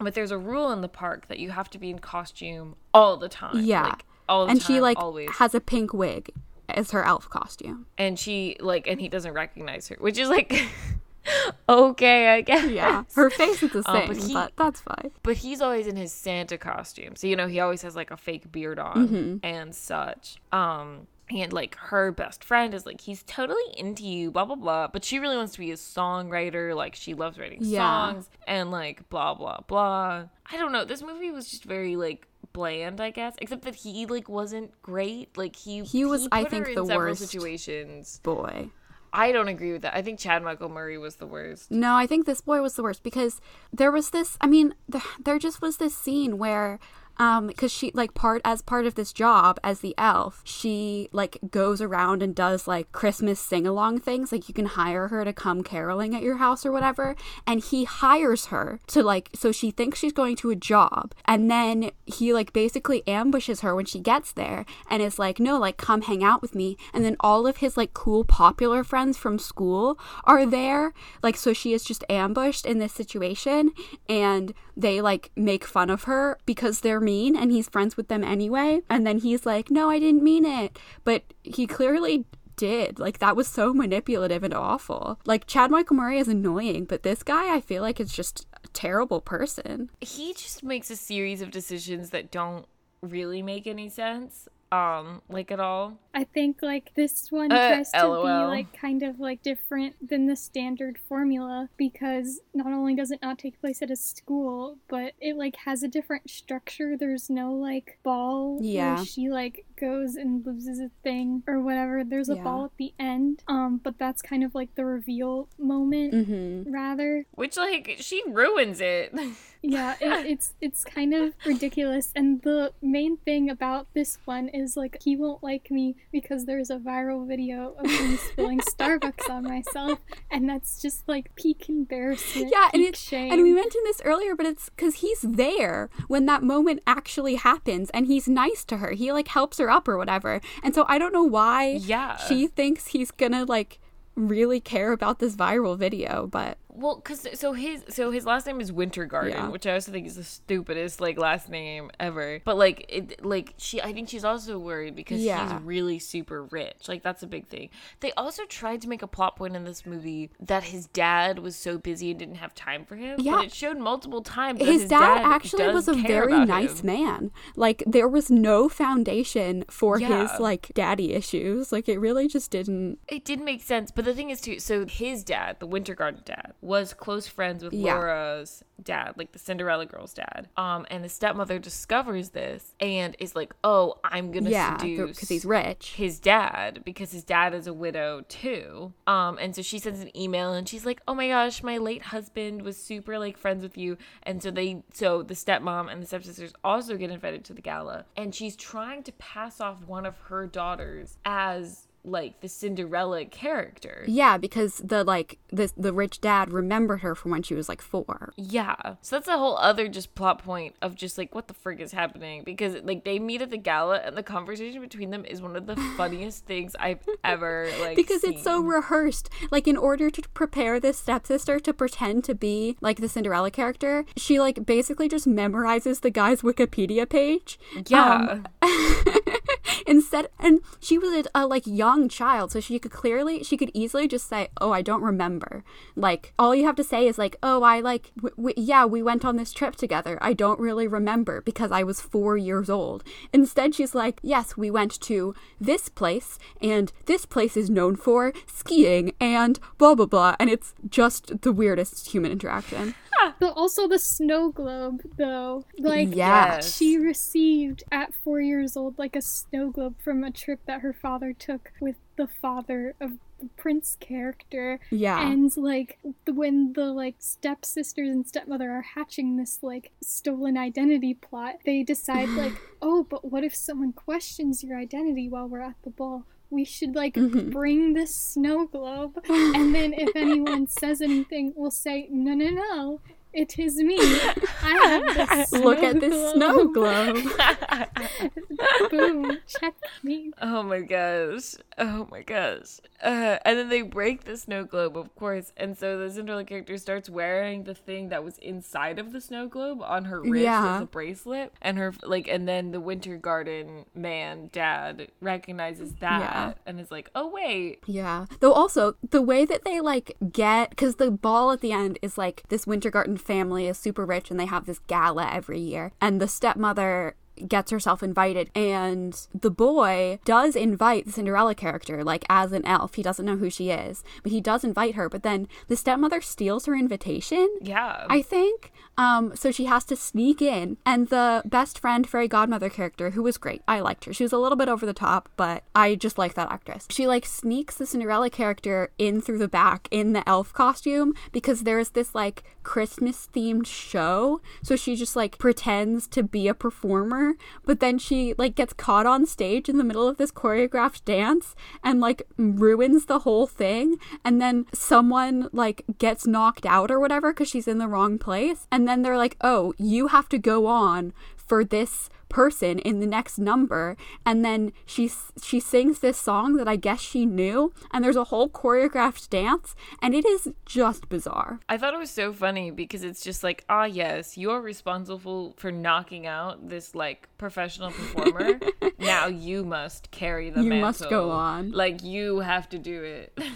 [0.00, 3.16] but there's a rule in the park that you have to be in costume all
[3.16, 3.60] the time.
[3.64, 3.82] Yeah.
[3.84, 5.30] like all the and time she like always.
[5.38, 6.30] has a pink wig
[6.76, 7.86] is her elf costume.
[7.96, 10.66] and she like and he doesn't recognize her, which is like
[11.68, 12.70] okay, I guess.
[12.70, 15.10] Yeah, her face is the Um, same, but he- but that's fine.
[15.22, 17.16] But he's always in his Santa costume.
[17.16, 20.36] So you know, he always has like a fake beard on and such.
[20.52, 24.88] Um and like her best friend is like he's totally into you blah blah blah
[24.88, 27.80] but she really wants to be a songwriter like she loves writing Yeah.
[28.12, 32.26] songs and like blah blah blah i don't know this movie was just very like
[32.58, 36.50] bland i guess except that he like wasn't great like he He was, I put
[36.50, 37.20] think, the worst.
[37.20, 38.70] situations Boy.
[39.12, 42.06] i don't agree with that i think chad michael murray was the worst No, I
[42.10, 43.40] think this boy was the worst because
[43.80, 44.36] there was this.
[44.40, 46.78] I mean, th- there just was this scene where,
[47.18, 51.38] um, because she like part as part of this job as the elf, she like
[51.50, 54.30] goes around and does like Christmas sing along things.
[54.32, 57.16] Like you can hire her to come caroling at your house or whatever,
[57.46, 61.50] and he hires her to like so she thinks she's going to a job, and
[61.50, 65.76] then he like basically ambushes her when she gets there, and is like, no, like
[65.76, 69.38] come hang out with me, and then all of his like cool popular friends from
[69.38, 70.92] school are there,
[71.22, 73.72] like so she is just ambushed in this situation,
[74.08, 78.22] and they like make fun of her because they're mean, and he's friends with them
[78.22, 82.98] anyway, and then he's like, no, I didn't mean it, but he clearly did.
[82.98, 85.18] Like that was so manipulative and awful.
[85.24, 88.68] Like Chad Michael Murray is annoying, but this guy I feel like is just a
[88.68, 89.90] terrible person.
[90.02, 92.66] he just makes a series of decisions that don't
[93.00, 97.90] really make any sense um like at all I think like this one Uh, tries
[97.92, 98.22] to LOL.
[98.24, 103.20] be like kind of like different than the standard formula because not only does it
[103.22, 106.96] not take place at a school, but it like has a different structure.
[106.98, 108.96] There's no like ball Yeah.
[108.96, 112.02] where she like goes and loses a thing or whatever.
[112.04, 112.44] There's a Yeah.
[112.44, 113.42] ball at the end.
[113.48, 116.72] Um, but that's kind of like the reveal moment Mm-hmm.
[116.72, 117.26] rather.
[117.34, 119.14] which like she ruins it
[119.60, 122.12] Yeah, it, it's it's kind of ridiculous.
[122.14, 126.70] And the main thing about this one is like he won't like me because there's
[126.70, 129.98] a viral video of me spilling Starbucks on myself,
[130.30, 132.50] and that's just like peak embarrassment.
[132.52, 133.32] Yeah, and peak it's shame.
[133.32, 137.90] and we mentioned this earlier, but it's because he's there when that moment actually happens,
[137.90, 138.92] and he's nice to her.
[138.92, 142.16] He like helps her up or whatever, and so I don't know why Yeah.
[142.16, 143.78] she thinks he's gonna like
[144.14, 148.60] really care about this viral video, but well because so his so his last name
[148.60, 149.48] is winter garden Yeah.
[149.48, 153.54] which i also think is the stupidest like last name ever but like it like
[153.56, 155.52] she i think she's also worried because Yeah.
[155.54, 157.70] he's really super rich like that's a big thing
[158.00, 161.56] they also tried to make a plot point in this movie that his dad was
[161.56, 163.36] so busy and didn't have time for him Yeah.
[163.36, 166.80] but it showed multiple times that his, his, dad, actually does was a very nice
[166.80, 166.86] him.
[166.86, 167.30] man.
[167.56, 170.22] Like there was no foundation for Yeah.
[170.28, 171.72] his like daddy issues.
[171.72, 172.98] Like it really just didn't.
[173.08, 174.58] It didn't make sense, but the thing is too.
[174.58, 177.94] So his dad, the Winter Garden dad, was close friends with Yeah.
[177.94, 180.48] Laura's dad, like the Cinderella girl's dad.
[180.56, 185.28] Um, and the stepmother discovers this and is like, "Oh, I'm gonna Yeah, seduce because
[185.30, 185.94] he's rich.
[185.96, 188.92] his dad because his dad is a widow too.
[189.06, 192.02] Um, and so she sends an email and she's like, "Oh my gosh, my late
[192.02, 196.06] husband was super like friends with you." And so they, so the stepmom and the
[196.06, 200.16] stepsisters also get invited to the gala, and she's trying to pass off one of
[200.28, 204.04] her daughters as like the Cinderella character.
[204.06, 207.82] Yeah, because the like the the rich dad remembered her from when she was like
[207.82, 208.32] four.
[208.36, 208.76] Yeah.
[209.00, 211.92] So that's a whole other just plot point of just like what the frick is
[211.92, 215.56] happening because like they meet at the gala and the conversation between them is one
[215.56, 219.28] of the funniest things I've ever like because it's so rehearsed.
[219.50, 224.04] Like in order to prepare this stepsister to pretend to be like the Cinderella character,
[224.16, 227.58] she like basically just memorizes the guy's Wikipedia page.
[227.86, 228.40] Yeah.
[228.40, 228.46] Um,
[229.88, 233.70] instead and she was a, a like young child so she could clearly she could
[233.72, 235.64] easily just say oh i don't remember.
[235.96, 239.02] Like all you have to say is like oh i like w- w- yeah we
[239.02, 240.18] went on this trip together.
[240.20, 243.02] I don't really remember because i was four years old.
[243.32, 248.32] Instead she's like yes we went to this place and this place is known for
[248.46, 250.36] skiing and blah blah blah.
[250.38, 252.94] And it's just the weirdest human interaction
[253.40, 255.64] But also the snow globe, though.
[255.78, 256.76] Like, Yes.
[256.76, 260.92] she received at four years old, like a snow globe from a trip that her
[260.92, 264.80] father took with the father of the prince character.
[264.90, 270.56] yeah And, like, the, when the, like, stepsisters and stepmother are hatching this, like, stolen
[270.56, 275.60] identity plot, they decide, like, oh, but what if someone questions your identity while we're
[275.60, 276.24] at the ball?
[276.50, 277.50] We should, like, Mhm.
[277.50, 283.00] bring this snow globe and then if anyone says anything, we'll say, no, no, no,
[283.32, 283.96] it is me.
[283.98, 287.16] I have the Look at this snow globe.
[287.16, 287.90] globe.
[288.90, 290.32] Boom, check me.
[290.40, 291.54] Oh my gosh.
[291.76, 292.78] Oh my gosh.
[293.02, 295.52] Uh, and then they break the snow globe, of course.
[295.56, 299.46] And so the Cinderella character starts wearing the thing that was inside of the snow
[299.46, 300.76] globe on her wrist Yeah.
[300.76, 301.52] as a bracelet.
[301.62, 306.54] And her, like, and then the Winter Garden man, dad, recognizes that Yeah.
[306.66, 307.82] and is like, oh, wait.
[307.86, 308.26] Yeah.
[308.40, 312.18] Though also the way that they like get because the ball at the end is
[312.18, 316.20] like this Wintergarden family is super rich and they have this gala every year and
[316.20, 317.14] the stepmother
[317.46, 322.94] gets herself invited and the boy does invite the Cinderella character like as an elf.
[322.94, 326.20] He doesn't know who she is, but he does invite her, but then the stepmother
[326.20, 327.48] steals her invitation.
[327.60, 328.06] Yeah.
[328.08, 328.72] I think.
[328.96, 333.22] Um, so she has to sneak in, and the best friend fairy godmother character, who
[333.22, 334.12] was great, I liked her.
[334.12, 336.88] She was a little bit over the top, but I just like that actress.
[336.90, 341.62] She like sneaks the Cinderella character in through the back in the elf costume because
[341.62, 344.42] there's this like Christmas themed show.
[344.62, 347.32] So she just like pretends to be a performer,
[347.64, 351.56] but then she like gets caught on stage in the middle of this choreographed dance
[351.82, 353.96] and like ruins the whole thing.
[354.22, 358.66] And then someone like gets knocked out or whatever because she's in the wrong place.
[358.70, 363.06] And then they're like, oh, you have to go on for this person in the
[363.06, 365.10] next number and then she
[365.42, 369.74] she sings this song that I guess she knew and there's a whole choreographed dance
[370.02, 371.60] and it is just bizarre.
[371.68, 375.70] I thought it was so funny because it's just like, ah, yes, you're responsible for
[375.72, 378.60] knocking out this like professional performer.
[378.98, 380.86] now you must carry the You mantle.
[380.88, 381.70] must go on.
[381.72, 383.38] Like you have to do it.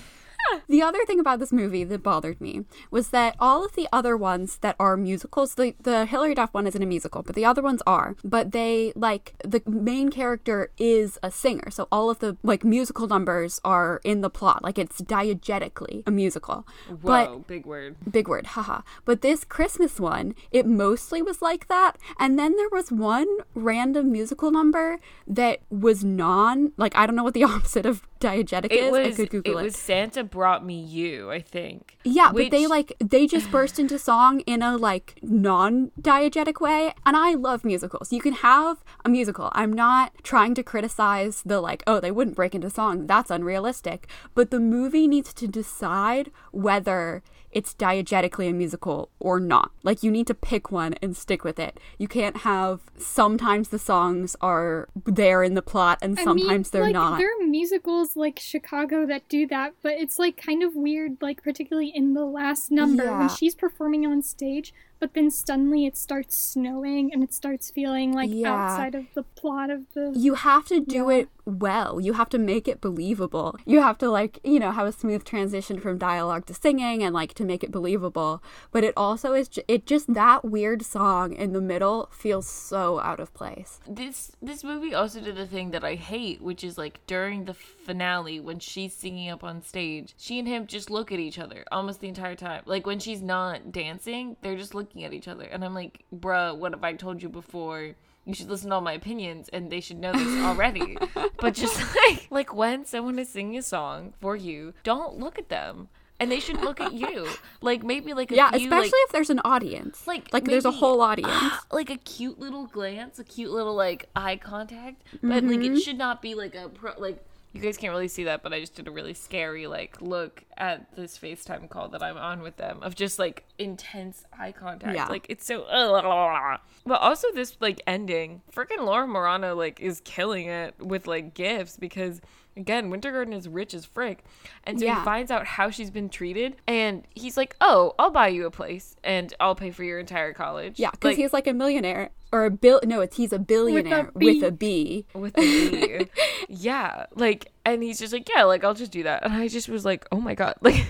[0.68, 4.16] The other thing about this movie that bothered me was that all of the other
[4.16, 7.62] ones that are musicals, the the Hilary Duff one isn't a musical, but the other
[7.62, 8.16] ones are.
[8.24, 13.06] But they like the main character is a singer, so all of the like musical
[13.06, 16.66] numbers are in the plot, like it's diegetically a musical.
[16.88, 17.96] But Whoa, big word.
[18.10, 18.82] big word, haha.
[19.04, 21.96] But this Christmas one, it mostly was like that.
[22.18, 27.24] And then there was one random musical number that was non, like, I don't know
[27.24, 28.94] what the opposite of diegetic It is.
[28.94, 29.64] I could Google it it.
[29.64, 31.98] was Santa brought me you, I think.
[32.02, 37.16] Yeah, but they like they just burst into song in a like non-diegetic way, and
[37.16, 38.12] I love musicals.
[38.12, 39.50] You can have a musical.
[39.52, 43.06] I'm not trying to criticize the like, oh, they wouldn't break into song.
[43.06, 44.08] That's unrealistic.
[44.34, 47.22] But the movie needs to decide whether
[47.52, 49.70] it's diegetically a musical or not.
[49.82, 51.78] Like you need to pick one and stick with it.
[51.98, 56.80] You can't have sometimes the songs are there in the plot and I sometimes mean,
[56.80, 57.18] they're like, not.
[57.18, 61.42] There are musicals like Chicago that do that, but it's like kind of weird, like
[61.42, 63.18] particularly in the last number Yeah.
[63.18, 64.72] when she's performing on stage,
[65.02, 68.52] but then suddenly it starts snowing and it starts feeling like Yeah.
[68.54, 70.12] outside of the plot of the.
[70.16, 71.16] you have to do Yeah.
[71.18, 72.00] it well.
[72.00, 73.56] You have to make it believable.
[73.66, 77.12] You have to like, you know, have a smooth transition from dialogue to singing and
[77.12, 78.40] like to make it believable.
[78.70, 83.00] But it also is ju- it just that weird song in the middle feels so
[83.00, 83.80] out of place.
[83.88, 87.54] This this movie also did the thing that I hate, which is like during the
[87.54, 91.64] finale when she's singing up on stage, she and him just look at each other
[91.72, 92.62] almost the entire time.
[92.66, 96.56] Like when she's not dancing, they're just looking at each other, and I'm like, bruh,
[96.56, 97.94] what have I told you before?
[98.24, 100.96] You should listen to all my opinions, and they should know this already.
[101.40, 105.48] but just like like when someone is singing a song for you, don't look at
[105.48, 105.88] them.
[106.20, 107.26] And they should look at you,
[107.62, 110.06] like maybe like a Yeah, few, especially like, if there's an audience.
[110.06, 111.52] like like there's a whole audience.
[111.72, 115.74] like a cute little glance, a cute little like eye contact, but like Mm-hmm.
[115.74, 118.52] it should not be like a pro like you guys can't really see that, but
[118.54, 122.42] I just did a really scary like look at this FaceTime call that I'm on
[122.42, 124.94] with them of just like intense eye contact.
[124.94, 125.06] Yeah.
[125.06, 125.60] Like it's so
[126.86, 131.76] but also this like ending, freaking Laura Marano like is killing it with like gifts
[131.76, 132.20] because
[132.56, 134.24] again, Wintergarden is rich as frick.
[134.64, 134.98] And so Yeah.
[134.98, 138.50] he finds out how she's been treated and he's like, "Oh, I'll buy you a
[138.50, 142.10] place and I'll pay for your entire college." Yeah, because Like- he's like a millionaire
[142.30, 142.80] or a bill.
[142.84, 144.26] No, it's he's a billionaire B.
[144.40, 145.06] with a B.
[145.14, 146.10] with the B.
[146.48, 149.68] yeah, like, and he's just like, yeah, like I'll just do that, and I just
[149.68, 150.84] was like, oh my god, like,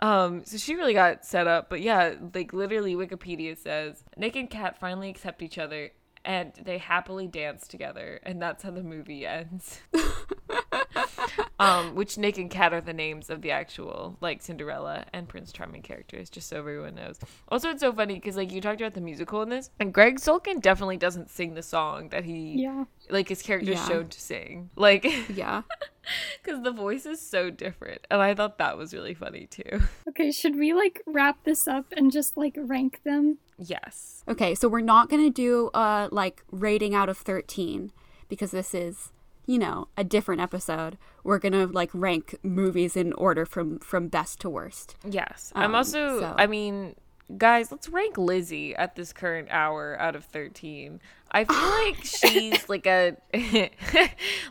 [0.00, 4.50] um, so she really got set up, but yeah, like literally, Wikipedia says Nick and
[4.50, 5.90] Kat finally accept each other.
[6.28, 9.78] And they happily dance together, and that's how the movie ends.
[11.60, 15.52] um, which Nick and Kat are the names of the actual like Cinderella and Prince
[15.52, 17.20] Charming characters, just so everyone knows.
[17.48, 20.18] Also, it's so funny because like you talked about the musical in this, and Greg
[20.18, 22.84] Sulkin definitely doesn't sing the song that he Yeah.
[23.10, 23.86] Like his character Yeah.
[23.88, 25.62] shown to sing like Yeah.
[26.42, 30.30] because the voice is so different and i thought that was really funny too Okay,
[30.30, 33.38] should we like wrap this up and just like rank them?
[33.58, 37.92] yes Okay, so we're not going to do uh like rating out of 13
[38.28, 39.12] because this is,
[39.46, 40.98] you know, a different episode.
[41.22, 44.96] We're going to like rank movies in order from from best to worst.
[45.08, 46.96] yes i'm Um, also so- i mean
[47.36, 51.00] Guys, let's rank Lizzie at this current hour out of 13.
[51.32, 53.16] I feel like she's like a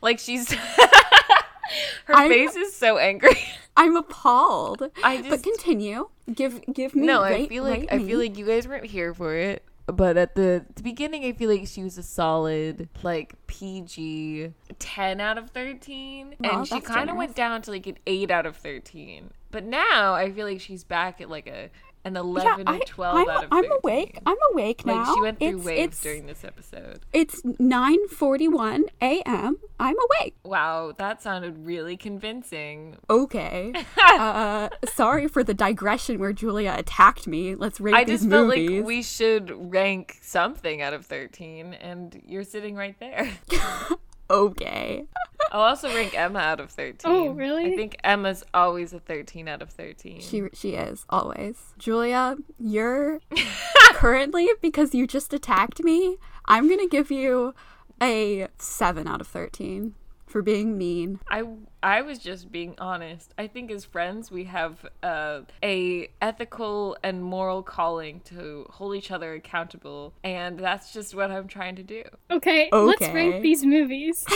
[0.02, 0.52] like she's
[2.06, 3.38] her I'm- face is so angry.
[3.78, 4.90] I'm appalled.
[5.04, 6.08] I but continue.
[6.34, 8.06] Give give me No, I feel like I me.
[8.06, 9.64] feel like you guys weren't here for it.
[9.88, 15.22] But at the, the beginning, I feel like she was a solid, like PG 10
[15.22, 16.36] out of 13.
[16.40, 19.30] Wow, and she kind of went down to like an 8 out of 13.
[19.52, 21.70] But now I feel like she's back at like a
[22.06, 23.66] an 11 I, or 12 I'm, out of 13.
[23.66, 24.20] I'm awake.
[24.26, 25.04] I'm awake now.
[25.04, 27.02] Like she went through it's, waves it's, during this episode.
[27.12, 29.58] It's 9:41 a.m.
[29.80, 30.36] I'm awake.
[30.44, 32.98] Wow, that sounded really convincing.
[33.10, 33.74] Okay.
[34.02, 37.56] uh, sorry for the digression where Julia attacked me.
[37.56, 42.22] Let's rate I these just felt like we should rank something out of 13, and
[42.26, 43.30] you're sitting right there.
[44.30, 45.06] okay.
[45.52, 47.00] I'll also rank Emma out of 13.
[47.06, 47.74] Oh, really?
[47.74, 50.22] I think Emma's always a 13 out of 13.
[50.22, 51.58] She she is always.
[51.78, 53.20] Julia, you're
[53.94, 56.18] currently because you just attacked me.
[56.46, 57.54] I'm gonna give you
[58.02, 59.96] a seven out of thirteen
[60.36, 61.18] for being mean.
[61.30, 61.44] I
[61.82, 63.34] I was just being honest.
[63.38, 69.12] I think as friends we have uh, a ethical and moral calling to hold each
[69.12, 72.04] other accountable, and that's just what I'm trying to do.
[72.30, 74.26] Okay, let's rank these movies.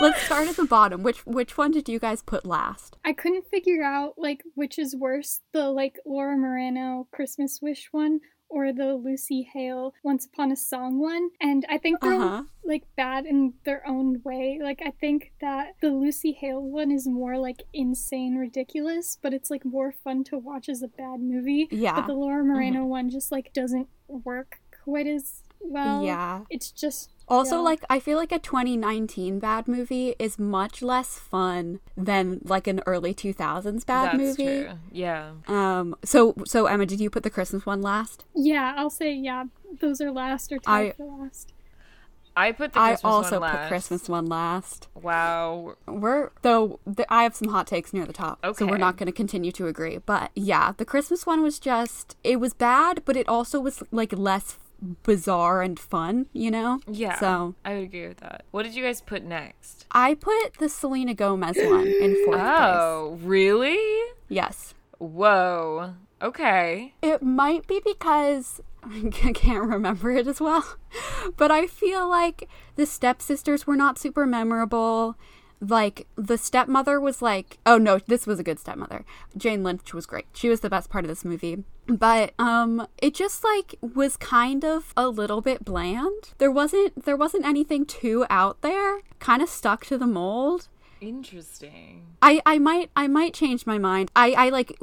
[0.00, 1.04] Let's start at the bottom.
[1.04, 2.96] Which which one did you guys put last?
[3.04, 8.18] I couldn't figure out like which is worse, the like Laura Marano Christmas Wish one
[8.52, 11.30] or the Lucy Hale Once Upon a Song one.
[11.40, 12.42] And I think they're Uh-huh.
[12.64, 14.60] like bad in their own way.
[14.62, 19.50] Like I think that the Lucy Hale one is more like insane ridiculous, but it's
[19.50, 21.66] like more fun to watch as a bad movie.
[21.70, 21.94] Yeah.
[21.96, 26.04] But the Laura Marano one just like doesn't work quite as well.
[26.04, 26.40] yeah.
[26.50, 27.62] It's just Also, yeah.
[27.62, 32.80] like I feel like a 2019 bad movie is much less fun than like an
[32.86, 34.64] early 2000s bad that's movie.
[34.64, 34.70] true.
[34.90, 35.32] Yeah.
[35.46, 35.94] Um.
[36.04, 38.24] So so Emma, did you put the Christmas one last?
[38.34, 39.44] yeah, I'll say yeah,
[39.80, 41.52] those are last or tied for last.
[42.34, 43.68] I put the I Christmas also one put last.
[43.68, 44.88] Christmas one last.
[44.94, 45.74] Wow.
[45.86, 49.06] We're though th- I have some hot takes near the top, so we're not going
[49.06, 49.98] to continue to agree.
[49.98, 54.14] But yeah, the Christmas one was just it was bad, but it also was like
[54.16, 54.58] less
[55.02, 56.80] bizarre and fun, you know?
[56.86, 57.18] Yeah.
[57.18, 58.44] So I would agree with that.
[58.50, 59.86] What did you guys put next?
[59.92, 62.76] I put the Selena Gomez one in fourth place.
[62.78, 63.78] Oh, really?
[64.28, 64.74] Yes.
[64.98, 65.94] Whoa.
[66.20, 66.94] Okay.
[67.02, 70.76] It might be because I can't remember it as well,
[71.36, 75.16] but I feel like the stepsisters were not super memorable.
[75.62, 79.04] Like the stepmother was like, oh no, this was a good stepmother.
[79.36, 80.26] Jane Lynch was great.
[80.32, 81.62] She was the best part of this movie.
[81.86, 86.32] But um it just like was kind of a little bit bland.
[86.38, 89.02] There wasn't there wasn't anything too out there.
[89.20, 90.68] Kind of stuck to the mold.
[91.00, 92.06] Interesting.
[92.22, 94.12] I, I might I might change my mind.
[94.14, 94.78] I, I like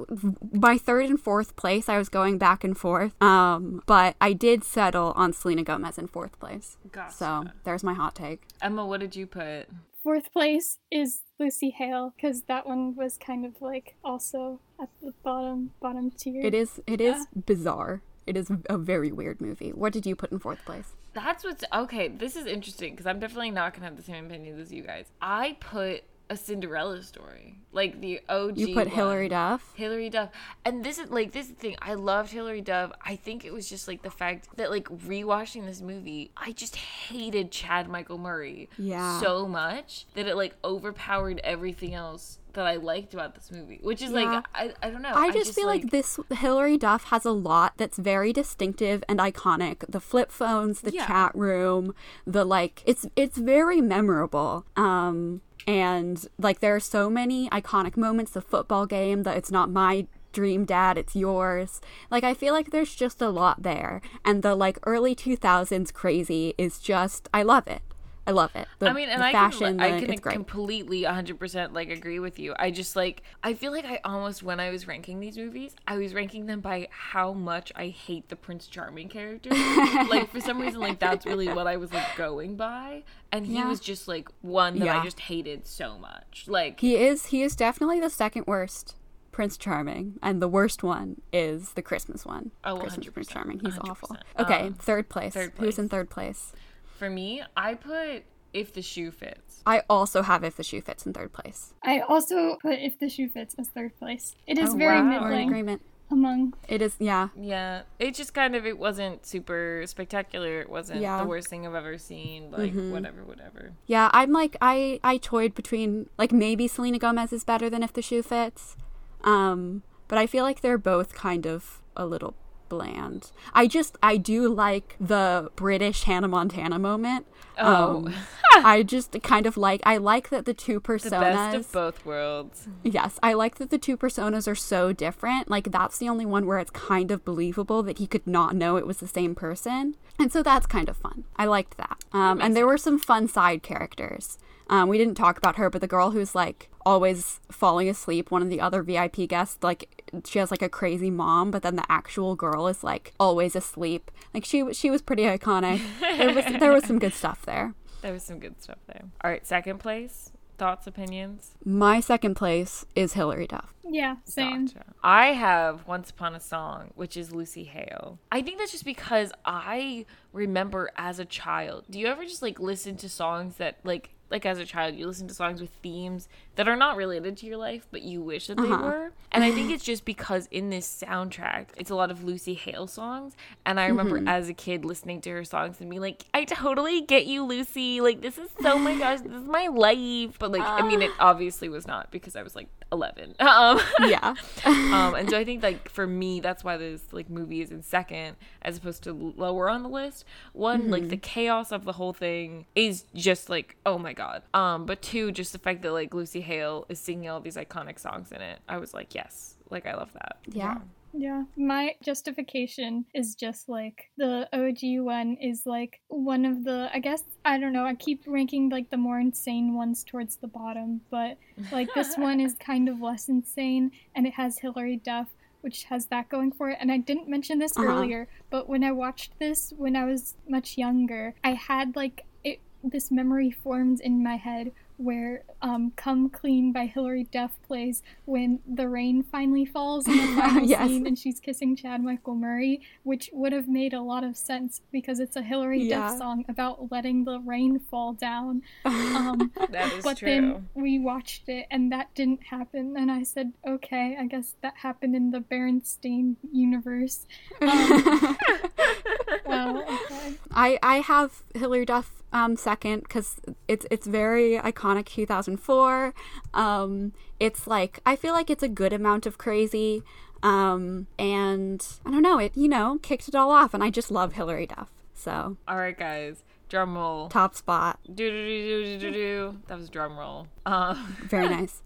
[0.51, 1.87] my third and fourth place.
[1.87, 3.21] I was going back and forth.
[3.23, 6.77] Um, but I did settle on Selena Gomez in fourth place.
[6.91, 7.13] Gotcha.
[7.13, 8.41] So there's my hot take.
[8.61, 9.67] Emma, what did you put?
[10.03, 15.13] Fourth place is Lucy Hale because that one was kind of like also at the
[15.23, 16.41] bottom bottom tier.
[16.45, 18.01] It is it is bizarre.
[18.25, 19.71] It is a very weird movie.
[19.71, 20.93] What did you put in fourth place?
[21.13, 22.07] That's what's okay.
[22.07, 25.07] This is interesting because I'm definitely not gonna have the same opinions as you guys.
[25.21, 28.57] I put a Cinderella story, like the OG.
[28.57, 28.95] You put one.
[28.95, 29.71] Hilary Duff.
[29.75, 30.29] Hilary Duff.
[30.63, 31.75] And this is like this is the thing.
[31.81, 32.91] I loved Hilary Duff.
[33.03, 36.75] I think it was just like the fact that like rewatching this movie, I just
[36.75, 39.19] hated Chad Michael Murray Yeah.
[39.19, 43.79] so much that it like overpowered everything else that I liked about this movie.
[43.81, 44.17] Which is Yeah.
[44.31, 45.13] like I, I don't know.
[45.13, 49.85] I just feel like, this Hilary Duff has a lot that's very distinctive and iconic.
[49.89, 51.07] The flip phones, the Yeah.
[51.07, 51.93] chat room,
[52.27, 54.65] the like it's it's very memorable.
[54.75, 59.69] Um and like there are so many iconic moments, the football game, that it's not
[59.69, 61.81] my dream dad, it's yours.
[62.11, 64.01] Like I feel like there's just a lot there.
[64.23, 67.81] And the like early 2000s crazy is just I love it.
[68.27, 68.67] I love it.
[68.77, 72.37] The, I mean, and the I fashion, can, I can completely 100% like agree with
[72.37, 72.53] you.
[72.59, 75.97] I just like, I feel like I almost, when I was ranking these movies, I
[75.97, 79.49] was ranking them by how much I hate the Prince Charming character.
[80.09, 83.03] like, for some reason, like, that's really what I was like going by.
[83.31, 83.67] And he Yeah.
[83.67, 84.99] was just like one that Yeah.
[84.99, 86.45] I just hated so much.
[86.47, 88.95] Like, He is he is definitely the second worst
[89.31, 92.51] Prince Charming, and the worst one is the Christmas one.
[92.63, 93.59] Oh, Christmas 100%, Prince Charming.
[93.59, 94.09] He's awful.
[94.37, 94.41] 100%.
[94.43, 95.33] Okay, Um, third place.
[95.33, 96.51] third Who's in third place?
[96.99, 98.23] For me, I put
[98.53, 99.61] If the Shoe Fits.
[99.65, 101.73] I also have if the shoe fits in third place.
[101.83, 104.35] I also put if the shoe fits as third place.
[104.47, 105.09] It is Oh, very wow.
[105.09, 105.81] Middling agreement.
[106.11, 106.55] among.
[106.67, 107.27] It is yeah.
[107.39, 110.59] Yeah, it just kind of, it wasn't super spectacular.
[110.61, 111.21] It wasn't Yeah.
[111.21, 112.49] the worst thing I've ever seen.
[112.49, 112.91] Like, Mhm.
[112.91, 113.73] whatever, whatever.
[113.85, 117.93] Yeah, I'm like I I toyed between like maybe Selena Gomez is better than if
[117.93, 118.75] the shoe fits.
[119.23, 122.33] Um but I feel like they're both kind of a little
[122.69, 123.31] bland.
[123.53, 127.25] I just I do like the British Hannah Montana moment.
[127.57, 128.07] Oh.
[128.07, 128.13] Um,
[128.63, 132.05] I just kind of like I like that the two personas the best of both
[132.05, 132.67] worlds.
[132.83, 135.49] Yes, I like that the two personas are so different.
[135.49, 138.77] Like that's the only one where it's kind of believable that he could not know
[138.77, 139.95] it was the same person.
[140.17, 141.25] And so that's kind of fun.
[141.35, 142.03] I liked that.
[142.11, 144.37] Um, and there were some fun side characters.
[144.69, 148.41] Um, we didn't talk about her, but the girl who's like always falling asleep, one
[148.41, 151.89] of the other VIP guests, like she has like a crazy mom, but then the
[151.89, 154.11] actual girl is like always asleep.
[154.33, 155.81] Like she she was pretty iconic.
[155.99, 157.73] There was there was some good stuff there.
[158.01, 159.03] There was some good stuff there.
[159.21, 160.31] All right, second place.
[160.57, 161.55] Thoughts, opinions?
[161.65, 163.73] My second place is Hilary Duff.
[163.85, 164.67] Yeah, same.
[164.67, 164.85] Gotcha.
[165.03, 168.19] I have Once Upon a Song, which is Lucy Hale.
[168.31, 171.85] I think that's just because I remember as a child.
[171.89, 175.07] Do you ever just like listen to songs that like like as a child you
[175.07, 176.27] listen to songs with themes
[176.59, 178.83] that are not related to your life but you wish that they Uh-huh.
[178.83, 182.53] were and i think it's just because in this soundtrack it's a lot of lucy
[182.53, 183.33] hale songs
[183.65, 184.27] and i remember Mm-hmm.
[184.27, 188.01] as a kid listening to her songs and being like i totally get you lucy
[188.01, 191.11] like this is so my gosh this is my life but like i mean it
[191.19, 194.33] obviously was not because i was like 11 um Yeah.
[194.65, 197.83] um, and so I think like for me, that's why this like movie is in
[197.83, 200.25] second as opposed to lower on the list.
[200.53, 204.41] One, like the chaos of the whole thing is just like oh my god.
[204.55, 207.97] Um, but two, just the fact that like Lucy Hale is singing all these iconic
[207.99, 208.59] songs in it.
[208.67, 210.33] I was like, yes, like I love that.
[210.63, 210.77] Yeah.
[211.11, 216.99] Yeah, my justification is just like the OG one is like one of the I
[216.99, 221.01] guess I don't know, I keep ranking like the more insane ones towards the bottom,
[221.09, 221.37] but
[221.71, 225.29] like this one is kind of less insane and it has Hilary Duff
[225.61, 226.77] which has that going for it.
[226.79, 227.87] And I didn't mention this Uh-huh.
[227.87, 232.59] earlier, but when I watched this when I was much younger, I had like it
[232.93, 238.59] this memory formed in my head where um, "Come Clean" by Hilary Duff plays when
[238.67, 240.87] the rain finally falls in the final Yes.
[240.87, 244.81] scene and she's kissing Chad Michael Murray, which would have made a lot of sense
[244.91, 245.99] because it's a Hilary Yeah.
[246.09, 248.61] Duff song about letting the rain fall down.
[248.85, 250.27] Um, That is but true.
[250.29, 254.75] then we watched it and that didn't happen, and I said, okay, I guess that
[254.77, 257.25] happened in the Berenstain universe.
[257.61, 258.37] Um,
[259.45, 260.33] well, okay.
[260.51, 263.37] I I have Hilary Duff um second because
[263.67, 266.13] it's it's very iconic 2004.
[266.53, 270.03] Um, it's like I feel like it's a good amount of crazy.
[270.41, 274.09] Um, and I don't know it you know kicked it all off, and I just
[274.11, 274.89] love Hilary Duff.
[275.13, 277.27] So All right, guys, drum roll.
[277.27, 279.57] top spot, Do do do do do do do.
[279.67, 280.47] That was drum roll.
[280.65, 281.81] Um, very nice.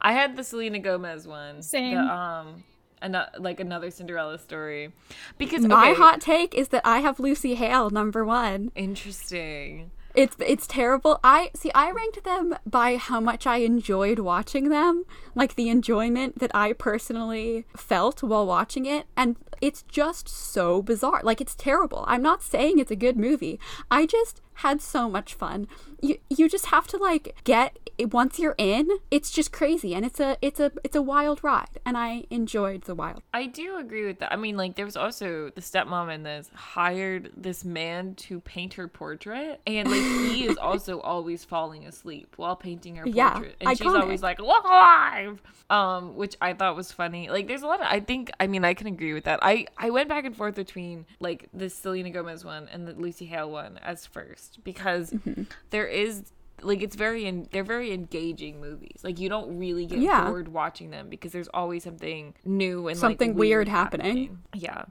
[0.00, 1.62] I had the Selena Gomez one.
[1.62, 1.94] Same.
[1.94, 2.64] The, um,
[3.02, 4.92] ano- like another Cinderella story,
[5.38, 8.70] because My okay, hot take is that I have Lucy Hale number one.
[8.74, 9.90] interesting.
[10.14, 11.20] It's it's terrible.
[11.22, 11.70] I see.
[11.74, 15.04] I ranked them by how much I enjoyed watching them,
[15.34, 21.20] like the enjoyment that I personally felt while watching it, and it's just so bizarre.
[21.22, 22.02] Like it's terrible.
[22.08, 23.60] I'm not saying it's a good movie.
[23.90, 25.68] I just had so much fun.
[26.00, 30.20] You you just have to like get once you're in, it's just crazy, and it's
[30.20, 33.22] a it's a it's a wild ride, and I enjoyed the wild.
[33.32, 34.32] I do agree with that.
[34.32, 38.74] I mean, like there was also the stepmom in this hired this man to paint
[38.74, 43.56] her portrait, and like he is also always falling asleep while painting her Yeah, portrait,
[43.60, 47.28] and she's always like "Look alive," um, which I thought was funny.
[47.30, 49.38] Like there's a lot of I think I mean I can agree with that.
[49.42, 53.26] I I went back and forth between like the Selena Gomez one and the Lucy
[53.26, 55.44] Hale one as first because Mm-hmm.
[55.70, 59.00] there is like it's very in, they're very engaging movies.
[59.02, 60.28] Like you don't really get Yeah.
[60.28, 64.38] bored watching them because there's always something new and Something like, weird happening.
[64.54, 64.84] Yeah,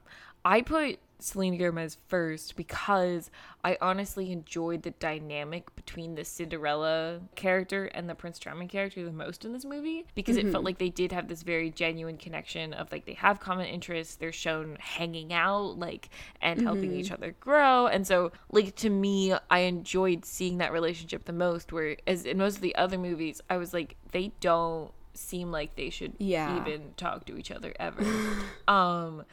[0.43, 3.31] I put Selena Gomez first because
[3.63, 9.11] I honestly enjoyed the dynamic between the Cinderella character and the Prince Charming character the
[9.11, 12.73] most in this movie because it felt like they did have this very genuine connection
[12.73, 16.09] of like they have common interests, they're shown hanging out like
[16.41, 17.87] and helping each other grow.
[17.87, 22.37] And so like to me, I enjoyed seeing that relationship the most where as in
[22.37, 26.61] most of the other movies, I was like they don't seem like they should Yeah.
[26.61, 28.03] even talk to each other ever.
[28.67, 29.23] um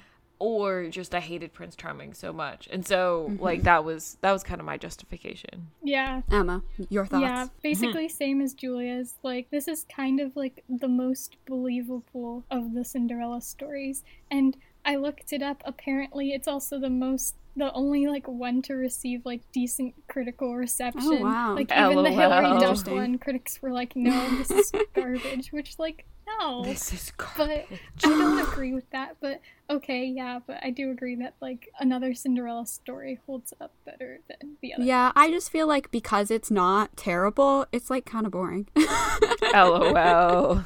[0.42, 2.68] or just I hated Prince Charming so much.
[2.72, 3.42] And so Mm-hmm.
[3.42, 5.68] like that was that was kind of my justification.
[5.84, 7.22] Yeah, Emma, your thoughts?
[7.22, 9.14] Yeah, basically same as Julia's.
[9.22, 14.02] Like this is kind of like the most believable of the Cinderella stories.
[14.30, 15.62] And I looked it up.
[15.64, 21.02] Apparently it's also the most the only like one to receive like decent critical reception.
[21.04, 21.54] Oh, wow.
[21.54, 22.12] Like even the LOL.
[22.12, 26.64] Hilary Duff one, critics were like, No, this is garbage which like no.
[26.64, 27.66] This is But.
[27.70, 29.16] I don't agree with that.
[29.20, 29.40] But
[29.70, 34.56] okay, yeah, but I do agree that like another Cinderella story holds up better than
[34.60, 34.84] the other.
[34.84, 38.68] Yeah, I just feel like because it's not terrible, it's like kind of boring.
[39.54, 40.64] LOL.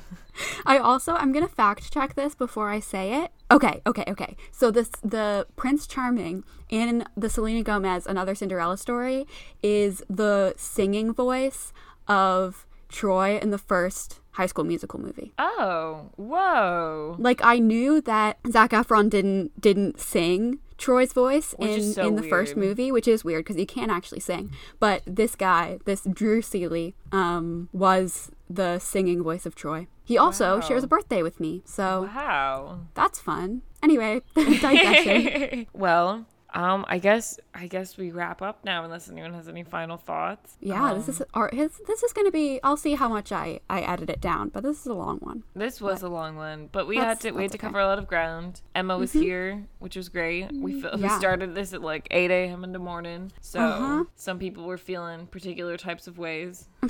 [0.67, 3.33] I also I'm gonna fact check this before I say it.
[3.51, 4.37] Okay, okay, okay.
[4.51, 9.27] So this the Prince Charming in the Selena Gomez Another Cinderella story
[9.63, 11.73] is the singing voice
[12.09, 15.33] of Troy in the first High School Musical movie.
[15.39, 17.17] Oh, whoa.
[17.19, 22.17] Like I knew that Zac Efron didn't didn't sing Troy's voice Which in so in
[22.17, 24.51] the first movie, which is weird because he can't actually sing.
[24.79, 29.87] But this guy, this Drew Seeley, um, was the singing voice of Troy.
[30.05, 30.61] He also Wow.
[30.61, 32.81] shares a birthday with me, so Wow.
[32.95, 33.63] that's fun.
[33.83, 35.67] Anyway, digression.
[35.73, 36.27] well,
[36.57, 40.57] um, I guess I guess we wrap up now unless anyone has any final thoughts.
[40.61, 41.71] Yeah, Um, this is our his.
[41.87, 42.59] This is gonna be.
[42.65, 45.45] I'll see how much I I edit it down, but this is a long one.
[45.55, 47.67] This was a long one, but we had to we had to okay.
[47.67, 48.63] cover a lot of ground.
[48.75, 50.51] Emma was here, which was great.
[50.53, 52.65] We, fi- we started this at like 8 a.m.
[52.65, 54.05] in the morning, so Uh-huh.
[54.17, 56.69] some people were feeling particular types of ways.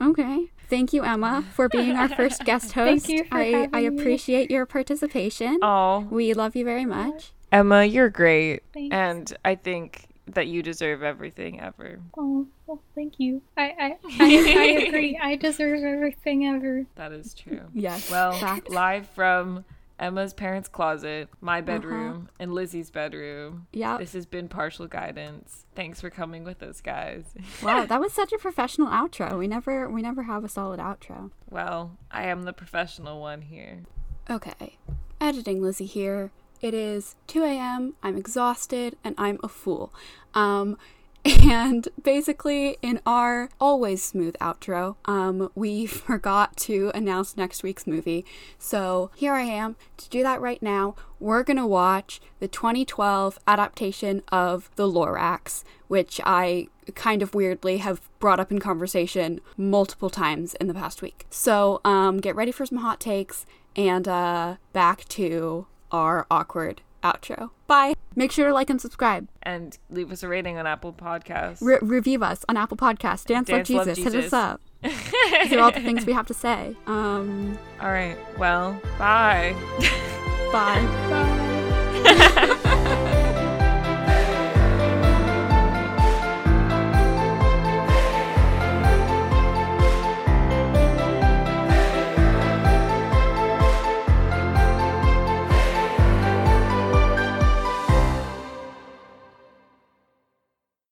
[0.00, 0.50] Okay.
[0.68, 3.06] Thank you, Emma, for being our first guest host.
[3.06, 4.00] Thank you for I I having me.
[4.02, 5.58] appreciate your participation.
[5.62, 7.32] Oh, We love you very much.
[7.52, 8.94] Emma, you're great, Thanks.
[8.94, 12.00] and I think that you deserve everything ever.
[12.16, 13.42] Oh, well, thank you.
[13.56, 15.18] I, I, I, I agree.
[15.22, 16.86] I deserve everything ever.
[16.94, 17.62] That is true.
[17.74, 18.10] Yes.
[18.10, 18.70] Well, fact.
[18.70, 19.64] live from
[19.98, 21.62] Emma's parents' closet, my uh-huh.
[21.62, 23.66] bedroom, and Lizzie's bedroom.
[23.72, 23.98] Yeah.
[23.98, 25.66] This has been partial guidance.
[25.74, 27.24] Thanks for coming with us, guys.
[27.62, 29.38] Wow, that was such a professional outro.
[29.38, 31.30] We never we never have a solid outro.
[31.50, 33.82] well, I am the professional one here.
[34.28, 34.78] Okay.
[35.20, 36.30] Editing Lizzie here.
[36.62, 37.94] It is 2 a.m.
[38.02, 39.92] I'm exhausted and I'm a fool.
[40.32, 40.78] Um
[41.24, 48.24] and basically in our always smooth outro, um, we forgot to announce next week's movie.
[48.58, 50.96] So here I am to do that right now.
[51.20, 56.66] We're gonna watch the 2012 adaptation of The Lorax, which I
[56.96, 61.26] kind of weirdly have brought up in conversation multiple times in the past week.
[61.30, 67.50] So um, get ready for some hot takes and uh, back to our awkward outro.
[67.66, 67.94] Bye.
[68.14, 69.28] Make sure to like and subscribe.
[69.42, 71.58] And leave us a rating on Apple Podcasts.
[71.60, 73.24] Re- review us on Apple Podcasts.
[73.24, 74.12] Dance, Dance Love Love Jesus.
[74.12, 74.32] Hit us Jesus.
[74.32, 74.60] up.
[74.82, 76.76] These are all the things we have to say.
[76.86, 78.16] Um, All right.
[78.38, 79.54] Well, bye.
[80.52, 80.84] bye.
[81.10, 82.58] Bye.